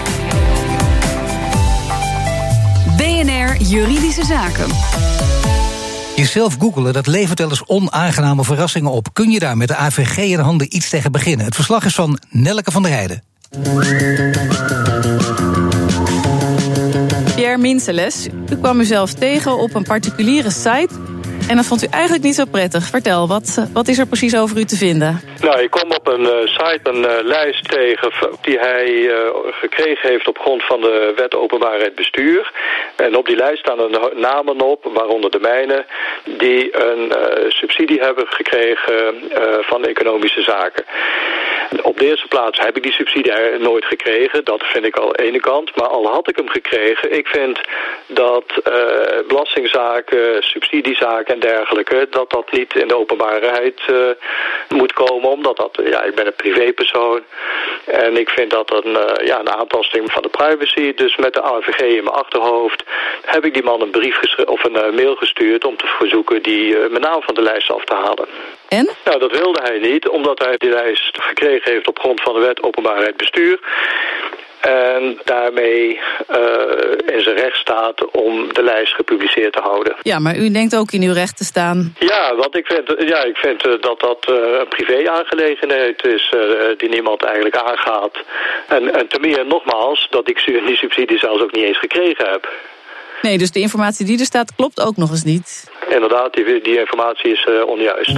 BNR 2.98 3.62
Juridische 3.62 4.26
Zaken. 4.26 5.15
Jezelf 6.16 6.56
googelen, 6.60 6.94
dat 6.94 7.08
levert 7.08 7.40
wel 7.40 7.50
eens 7.50 7.66
onaangename 7.66 8.44
verrassingen 8.44 8.92
op. 8.92 9.08
Kun 9.14 9.32
je 9.32 9.40
daar 9.40 9.58
met 9.58 9.68
de 9.68 9.76
AVG 9.76 10.18
in 10.18 10.40
handen 10.40 10.76
iets 10.76 10.90
tegen 10.90 11.12
beginnen? 11.12 11.46
Het 11.46 11.56
verslag 11.56 11.86
is 11.86 11.96
van 11.96 12.20
Nelleke 12.30 12.72
van 12.72 12.82
der 12.84 12.92
Heijden. 12.92 13.24
Pierre 17.36 17.58
Minseles, 17.58 18.28
u 18.50 18.56
kwam 18.56 18.80
uzelf 18.80 19.14
tegen 19.14 19.58
op 19.58 19.76
een 19.76 19.84
particuliere 19.84 20.52
site. 20.52 20.90
En 21.50 21.56
dat 21.56 21.66
vond 21.66 21.84
u 21.84 21.88
eigenlijk 21.92 22.24
niet 22.24 22.36
zo 22.36 22.46
prettig. 22.52 22.84
Vertel, 22.84 23.28
wat, 23.28 23.68
wat 23.74 23.88
is 23.88 23.98
er 23.98 24.08
precies 24.08 24.38
over 24.38 24.58
u 24.58 24.64
te 24.64 24.76
vinden? 24.76 25.22
Nou, 25.42 25.62
ik 25.62 25.72
kom 25.72 25.92
op 25.92 26.08
een 26.08 26.22
uh, 26.22 26.46
site, 26.46 26.80
een 26.84 27.04
uh, 27.04 27.12
lijst 27.24 27.70
tegen 27.70 28.12
die 28.42 28.60
hij 28.60 29.10
gekregen 29.52 30.10
heeft 30.10 30.28
op 30.28 30.38
grond 30.38 30.66
van 30.66 30.82
de 30.82 31.14
wet 31.16 31.36
openbaarheid 31.36 31.96
bestuur. 31.96 32.52
En 32.96 33.16
op 33.18 33.26
die 33.26 33.36
lijst 33.36 33.60
staan 33.60 33.80
er 33.80 34.12
namen 34.16 34.62
op, 34.62 34.90
waaronder 34.94 35.32
de 35.32 35.40
mijne, 35.40 35.86
die 36.24 36.78
een 36.86 37.14
subsidie 37.48 38.00
hebben 38.00 38.26
gekregen 38.28 39.16
van 39.62 39.86
economische 39.86 40.42
zaken. 40.42 40.86
Op 41.82 41.98
de 41.98 42.06
eerste 42.06 42.28
plaats 42.28 42.60
heb 42.60 42.78
ik 42.78 42.84
die 42.84 42.92
subsidie 42.92 43.34
nooit 43.60 43.86
gekregen. 43.86 44.44
Dat 44.44 44.64
vind 44.64 44.86
ik 44.86 44.96
al 44.96 45.12
de 45.12 45.24
ene 45.24 45.40
kant. 45.40 45.76
Maar 45.76 45.88
al 45.88 46.08
had 46.08 46.30
ik 46.30 46.36
hem 46.36 46.50
gekregen, 46.50 47.18
ik 47.18 47.28
vind 47.28 47.60
dat 48.08 48.46
belastingzaken, 49.28 50.44
subsidiezaken 50.44 51.25
en 51.30 51.40
dergelijke, 51.40 52.08
dat 52.10 52.30
dat 52.30 52.52
niet 52.52 52.76
in 52.76 52.88
de 52.88 52.98
openbaarheid 52.98 53.82
uh, 53.90 54.10
moet 54.70 54.94
komen, 54.94 55.30
omdat 55.30 55.58
dat, 55.58 55.80
ja, 55.86 56.04
ik 56.04 56.16
ben 56.16 56.28
een 56.28 56.36
privépersoon 56.36 57.22
en 57.86 58.18
ik 58.18 58.30
vind 58.30 58.52
dat 58.52 58.84
een, 58.84 58.92
uh, 58.92 59.28
ja, 59.28 59.40
een 59.40 59.56
aantasting 59.56 60.12
van 60.12 60.22
de 60.22 60.30
privacy. 60.30 60.94
Dus 60.94 61.16
met 61.16 61.34
de 61.34 61.42
AVG 61.42 61.80
in 61.80 62.04
mijn 62.04 62.16
achterhoofd 62.16 62.84
heb 63.26 63.46
ik 63.46 63.54
die 63.54 63.64
man 63.64 63.82
een 63.82 63.92
brief 63.92 64.20
of 64.46 64.64
een 64.64 64.76
uh, 64.76 64.92
mail 64.92 65.16
gestuurd 65.16 65.66
om 65.66 65.78
te 65.78 65.88
verzoeken 65.88 66.42
die 66.42 66.78
mijn 66.78 67.02
naam 67.02 67.22
van 67.22 67.34
de 67.34 67.42
lijst 67.42 67.72
af 67.72 67.84
te 67.84 67.94
halen. 67.94 68.28
En? 68.68 68.90
Nou, 69.06 69.20
dat 69.20 69.32
wilde 69.32 69.60
hij 69.64 69.80
niet, 69.80 70.08
omdat 70.08 70.40
hij 70.40 70.58
die 70.58 70.70
lijst 70.70 71.22
gekregen 71.22 71.72
heeft 71.72 71.88
op 71.88 72.00
grond 72.00 72.22
van 72.22 72.34
de 72.34 72.40
wet 72.40 72.64
openbaarheid 72.64 73.18
bestuur. 73.18 73.60
En 74.66 75.20
daarmee 75.24 76.00
uh, 76.30 77.16
in 77.16 77.22
zijn 77.22 77.36
recht 77.36 77.58
staat 77.58 78.12
om 78.12 78.54
de 78.54 78.64
lijst 78.64 78.94
gepubliceerd 78.94 79.54
te 79.54 79.60
houden. 79.60 79.96
Ja, 80.02 80.20
maar 80.20 80.36
u 80.36 80.52
denkt 80.52 80.76
ook 80.76 80.92
in 80.92 81.02
uw 81.02 81.14
recht 81.14 81.38
te 81.38 81.44
staan. 81.44 81.96
Ja, 82.00 82.36
want 82.36 82.58
ik 82.58 82.66
vind, 82.66 83.10
ja, 83.10 83.24
ik 83.24 83.38
vind 83.38 83.66
uh, 83.66 83.74
dat 83.82 84.00
dat 84.00 84.28
uh, 84.30 84.36
een 84.60 84.68
privé-aangelegenheid 84.68 86.06
is 86.06 86.34
die 86.78 86.90
niemand 86.90 87.24
eigenlijk 87.24 87.58
aangaat. 87.58 88.18
En, 88.68 88.94
en 88.94 89.08
ten 89.08 89.22
meer 89.22 89.46
nogmaals, 89.46 90.08
dat 90.10 90.30
ik 90.30 90.44
die 90.66 90.76
subsidie 90.76 91.18
zelfs 91.18 91.42
ook 91.42 91.52
niet 91.52 91.66
eens 91.66 91.80
gekregen 91.80 92.30
heb. 92.32 92.50
Nee, 93.22 93.38
dus 93.38 93.52
de 93.52 93.60
informatie 93.60 94.06
die 94.06 94.20
er 94.20 94.26
staat 94.26 94.56
klopt 94.56 94.82
ook 94.82 94.98
nog 94.98 95.10
eens 95.10 95.24
niet. 95.24 95.72
Inderdaad, 95.90 96.34
die, 96.34 96.62
die 96.62 96.80
informatie 96.80 97.32
is 97.32 97.48
onjuist. 97.66 98.18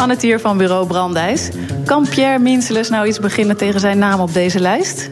Annette 0.00 0.26
hier 0.26 0.40
van 0.40 0.58
bureau 0.58 0.86
Brandijs. 0.86 1.50
Kan 1.88 2.08
Pierre 2.08 2.38
Minseles 2.38 2.88
nou 2.88 3.06
iets 3.06 3.18
beginnen 3.18 3.56
tegen 3.56 3.80
zijn 3.80 3.98
naam 3.98 4.20
op 4.20 4.32
deze 4.32 4.60
lijst? 4.60 5.10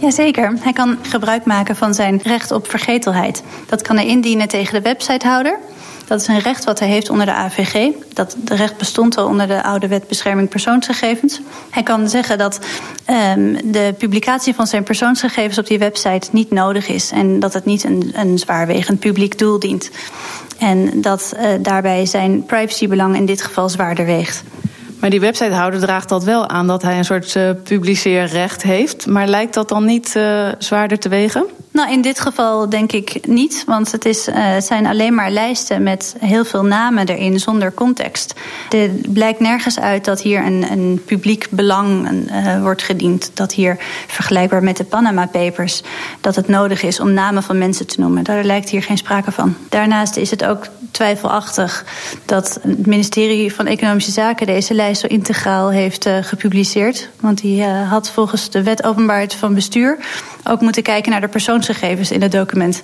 Jazeker. 0.00 0.52
Hij 0.60 0.72
kan 0.72 0.98
gebruik 1.02 1.44
maken 1.44 1.76
van 1.76 1.94
zijn 1.94 2.20
recht 2.22 2.50
op 2.50 2.70
vergetelheid. 2.70 3.42
Dat 3.66 3.82
kan 3.82 3.96
hij 3.96 4.06
indienen 4.06 4.48
tegen 4.48 4.74
de 4.74 4.80
websitehouder. 4.80 5.58
Dat 6.06 6.20
is 6.20 6.26
een 6.26 6.38
recht 6.38 6.64
wat 6.64 6.78
hij 6.78 6.88
heeft 6.88 7.10
onder 7.10 7.26
de 7.26 7.32
AVG. 7.32 7.92
Dat 8.12 8.36
de 8.44 8.54
recht 8.54 8.76
bestond 8.76 9.16
al 9.16 9.26
onder 9.26 9.46
de 9.46 9.62
oude 9.62 9.88
wet 9.88 10.08
bescherming 10.08 10.48
persoonsgegevens. 10.48 11.40
Hij 11.70 11.82
kan 11.82 12.08
zeggen 12.08 12.38
dat 12.38 12.60
um, 13.36 13.72
de 13.72 13.94
publicatie 13.98 14.54
van 14.54 14.66
zijn 14.66 14.82
persoonsgegevens 14.82 15.58
op 15.58 15.66
die 15.66 15.78
website 15.78 16.28
niet 16.32 16.50
nodig 16.50 16.88
is 16.88 17.10
en 17.10 17.40
dat 17.40 17.52
het 17.52 17.64
niet 17.64 17.84
een, 17.84 18.12
een 18.14 18.38
zwaarwegend 18.38 18.98
publiek 18.98 19.38
doel 19.38 19.58
dient. 19.58 19.90
En 20.58 21.00
dat 21.00 21.34
uh, 21.36 21.48
daarbij 21.60 22.06
zijn 22.06 22.44
privacybelang 22.44 23.16
in 23.16 23.26
dit 23.26 23.42
geval 23.42 23.68
zwaarder 23.68 24.06
weegt. 24.06 24.44
Maar 25.00 25.10
die 25.10 25.20
websitehouder 25.20 25.80
draagt 25.80 26.08
dat 26.08 26.24
wel 26.24 26.48
aan 26.48 26.66
dat 26.66 26.82
hij 26.82 26.98
een 26.98 27.04
soort 27.04 27.34
uh, 27.34 27.50
publiceerrecht 27.62 28.62
heeft. 28.62 29.06
Maar 29.06 29.26
lijkt 29.26 29.54
dat 29.54 29.68
dan 29.68 29.84
niet 29.84 30.14
uh, 30.16 30.48
zwaarder 30.58 30.98
te 30.98 31.08
wegen? 31.08 31.46
Nou, 31.70 31.92
in 31.92 32.02
dit 32.02 32.20
geval 32.20 32.68
denk 32.68 32.92
ik 32.92 33.26
niet. 33.26 33.62
Want 33.66 33.92
het, 33.92 34.04
is, 34.04 34.28
uh, 34.28 34.56
zijn 34.58 34.86
alleen 34.86 35.14
maar 35.14 35.30
lijsten 35.30 35.82
met 35.82 36.16
heel 36.18 36.44
veel 36.44 36.64
namen 36.64 37.06
erin 37.06 37.40
zonder 37.40 37.74
context. 37.74 38.34
Er 38.70 38.90
blijkt 39.08 39.40
nergens 39.40 39.78
uit 39.78 40.04
dat 40.04 40.22
hier 40.22 40.44
een, 40.44 40.64
een 40.70 41.02
publiek 41.04 41.46
belang 41.50 42.08
wordt 42.62 42.82
gediend. 42.82 43.30
Dat 43.34 43.52
hier, 43.52 43.76
vergelijkbaar 44.06 44.62
met 44.62 44.76
de 44.76 44.84
Panama 44.84 45.26
Papers, 45.26 45.82
dat 46.20 46.36
het 46.36 46.48
nodig 46.48 46.82
is 46.82 47.00
om 47.00 47.12
namen 47.12 47.42
van 47.42 47.58
mensen 47.58 47.86
te 47.86 48.00
noemen. 48.00 48.24
Daar 48.24 48.44
lijkt 48.44 48.68
hier 48.68 48.82
geen 48.82 48.98
sprake 48.98 49.32
van. 49.32 49.56
Daarnaast 49.68 50.16
is 50.16 50.30
het 50.30 50.44
ook 50.44 50.66
twijfelachtig 50.96 51.84
dat 52.24 52.58
het 52.62 52.86
ministerie 52.86 53.54
van 53.54 53.66
Economische 53.66 54.10
Zaken 54.10 54.46
deze 54.46 54.74
lijst 54.74 55.00
zo 55.00 55.06
integraal 55.06 55.70
heeft 55.70 56.06
uh, 56.06 56.18
gepubliceerd. 56.20 57.08
Want 57.20 57.40
die 57.40 57.60
uh, 57.60 57.90
had 57.90 58.10
volgens 58.10 58.50
de 58.50 58.62
wet 58.62 58.84
openbaarheid 58.84 59.34
van 59.34 59.54
bestuur 59.54 59.98
ook 60.44 60.60
moeten 60.60 60.82
kijken 60.82 61.10
naar 61.10 61.20
de 61.20 61.28
persoonsgegevens 61.28 62.10
in 62.10 62.22
het 62.22 62.32
document. 62.32 62.82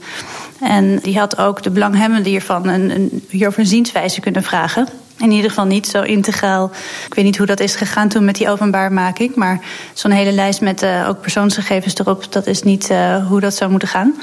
En 0.60 0.98
die 0.98 1.18
had 1.18 1.38
ook 1.38 1.62
de 1.62 1.70
belanghebbenden 1.70 2.30
hiervan 2.30 2.68
een, 2.68 2.90
een, 2.90 3.24
hierover 3.28 3.60
een 3.60 3.66
zienswijze 3.66 4.20
kunnen 4.20 4.42
vragen. 4.42 4.88
In 5.22 5.30
ieder 5.30 5.50
geval 5.50 5.64
niet 5.64 5.86
zo 5.86 6.02
integraal. 6.02 6.70
Ik 7.06 7.14
weet 7.14 7.24
niet 7.24 7.36
hoe 7.36 7.46
dat 7.46 7.60
is 7.60 7.74
gegaan 7.74 8.08
toen 8.08 8.24
met 8.24 8.34
die 8.34 8.50
openbaarmaking. 8.50 9.34
Maar 9.34 9.60
zo'n 9.92 10.10
hele 10.10 10.32
lijst 10.32 10.60
met 10.60 10.82
uh, 10.82 11.08
ook 11.08 11.20
persoonsgegevens 11.20 11.98
erop, 11.98 12.32
dat 12.32 12.46
is 12.46 12.62
niet 12.62 12.90
uh, 12.90 13.26
hoe 13.26 13.40
dat 13.40 13.54
zou 13.54 13.70
moeten 13.70 13.88
gaan. 13.88 14.14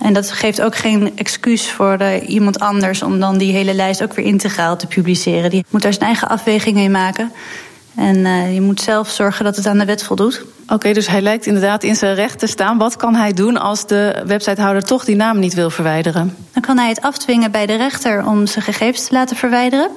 En 0.00 0.12
dat 0.12 0.32
geeft 0.32 0.62
ook 0.62 0.76
geen 0.76 1.12
excuus 1.16 1.70
voor 1.70 1.96
uh, 2.00 2.28
iemand 2.28 2.58
anders 2.58 3.02
om 3.02 3.20
dan 3.20 3.38
die 3.38 3.52
hele 3.52 3.74
lijst 3.74 4.02
ook 4.02 4.14
weer 4.14 4.24
integraal 4.24 4.76
te 4.76 4.86
publiceren. 4.86 5.50
Die 5.50 5.64
moet 5.68 5.82
daar 5.82 5.92
zijn 5.92 6.04
eigen 6.04 6.28
afwegingen 6.28 6.82
in 6.82 6.90
maken. 6.90 7.32
En 7.96 8.52
je 8.54 8.60
moet 8.60 8.80
zelf 8.80 9.10
zorgen 9.10 9.44
dat 9.44 9.56
het 9.56 9.66
aan 9.66 9.78
de 9.78 9.84
wet 9.84 10.02
voldoet. 10.02 10.44
Oké, 10.62 10.74
okay, 10.74 10.92
dus 10.92 11.06
hij 11.06 11.20
lijkt 11.20 11.46
inderdaad 11.46 11.82
in 11.82 11.96
zijn 11.96 12.14
recht 12.14 12.38
te 12.38 12.46
staan. 12.46 12.78
Wat 12.78 12.96
kan 12.96 13.14
hij 13.14 13.32
doen 13.32 13.56
als 13.56 13.86
de 13.86 14.22
websitehouder 14.26 14.82
toch 14.82 15.04
die 15.04 15.16
naam 15.16 15.38
niet 15.38 15.54
wil 15.54 15.70
verwijderen? 15.70 16.36
Dan 16.52 16.62
kan 16.62 16.78
hij 16.78 16.88
het 16.88 17.00
afdwingen 17.02 17.50
bij 17.50 17.66
de 17.66 17.76
rechter 17.76 18.26
om 18.26 18.46
zijn 18.46 18.64
gegevens 18.64 19.06
te 19.06 19.12
laten 19.12 19.36
verwijderen. 19.36 19.90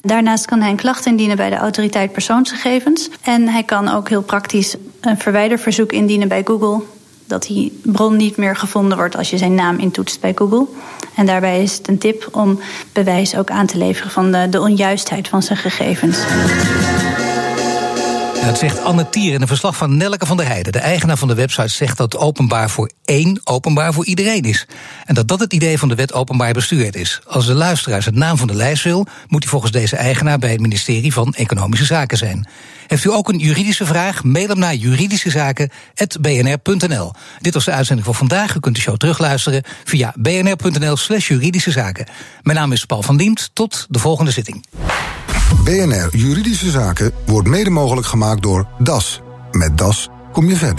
Daarnaast 0.00 0.44
kan 0.44 0.60
hij 0.60 0.70
een 0.70 0.76
klacht 0.76 1.06
indienen 1.06 1.36
bij 1.36 1.50
de 1.50 1.56
autoriteit 1.56 2.12
persoonsgegevens. 2.12 3.08
En 3.22 3.48
hij 3.48 3.62
kan 3.62 3.88
ook 3.88 4.08
heel 4.08 4.22
praktisch 4.22 4.76
een 5.00 5.18
verwijderverzoek 5.18 5.92
indienen 5.92 6.28
bij 6.28 6.42
Google. 6.44 6.82
Dat 7.26 7.42
die 7.42 7.80
bron 7.82 8.16
niet 8.16 8.36
meer 8.36 8.56
gevonden 8.56 8.98
wordt 8.98 9.16
als 9.16 9.30
je 9.30 9.38
zijn 9.38 9.54
naam 9.54 9.78
intoetst 9.78 10.20
bij 10.20 10.32
Google. 10.34 10.66
En 11.14 11.26
daarbij 11.26 11.62
is 11.62 11.76
het 11.76 11.88
een 11.88 11.98
tip 11.98 12.28
om 12.32 12.60
bewijs 12.92 13.36
ook 13.36 13.50
aan 13.50 13.66
te 13.66 13.78
leveren 13.78 14.10
van 14.10 14.32
de, 14.32 14.48
de 14.48 14.60
onjuistheid 14.60 15.28
van 15.28 15.42
zijn 15.42 15.58
gegevens. 15.58 16.18
Dat 18.48 18.58
zegt 18.58 18.84
Anne 18.84 19.08
Tier 19.08 19.34
in 19.34 19.40
een 19.40 19.46
verslag 19.46 19.76
van 19.76 19.96
Nelke 19.96 20.26
van 20.26 20.36
der 20.36 20.46
Heijden. 20.46 20.72
De 20.72 20.78
eigenaar 20.78 21.16
van 21.16 21.28
de 21.28 21.34
website 21.34 21.68
zegt 21.68 21.96
dat 21.96 22.16
openbaar 22.16 22.70
voor 22.70 22.90
één 23.04 23.40
openbaar 23.44 23.92
voor 23.92 24.04
iedereen 24.04 24.42
is. 24.42 24.66
En 25.04 25.14
dat 25.14 25.28
dat 25.28 25.40
het 25.40 25.52
idee 25.52 25.78
van 25.78 25.88
de 25.88 25.94
wet 25.94 26.12
openbaar 26.12 26.52
bestuurd 26.52 26.96
is. 26.96 27.20
Als 27.26 27.46
de 27.46 27.54
luisteraars 27.54 28.04
het 28.04 28.14
naam 28.14 28.36
van 28.36 28.46
de 28.46 28.54
lijst 28.54 28.84
wil, 28.84 29.06
moet 29.26 29.42
hij 29.42 29.50
volgens 29.50 29.72
deze 29.72 29.96
eigenaar 29.96 30.38
bij 30.38 30.50
het 30.50 30.60
ministerie 30.60 31.12
van 31.12 31.34
Economische 31.34 31.84
Zaken 31.84 32.18
zijn. 32.18 32.48
Heeft 32.86 33.04
u 33.04 33.10
ook 33.10 33.28
een 33.28 33.38
juridische 33.38 33.86
vraag? 33.86 34.24
Mail 34.24 34.48
hem 34.48 34.58
naar 34.58 34.74
juridischezaken.bnr.nl. 34.74 37.12
Dit 37.38 37.54
was 37.54 37.64
de 37.64 37.72
uitzending 37.72 38.06
van 38.06 38.16
vandaag. 38.16 38.54
U 38.54 38.60
kunt 38.60 38.74
de 38.74 38.80
show 38.80 38.96
terugluisteren 38.96 39.62
via 39.84 40.14
bnr.nl 40.16 40.96
slash 40.96 41.28
juridische 41.28 41.70
zaken. 41.70 42.06
Mijn 42.42 42.58
naam 42.58 42.72
is 42.72 42.84
Paul 42.84 43.02
van 43.02 43.16
Diemt. 43.16 43.50
Tot 43.52 43.86
de 43.88 43.98
volgende 43.98 44.30
zitting. 44.30 44.66
BNR 45.64 46.16
Juridische 46.16 46.70
Zaken 46.70 47.12
wordt 47.26 47.48
mede 47.48 47.70
mogelijk 47.70 48.06
door 48.40 48.66
DAS. 48.78 49.20
Met 49.50 49.78
DAS 49.78 50.08
kom 50.32 50.48
je 50.48 50.56
verder. 50.56 50.76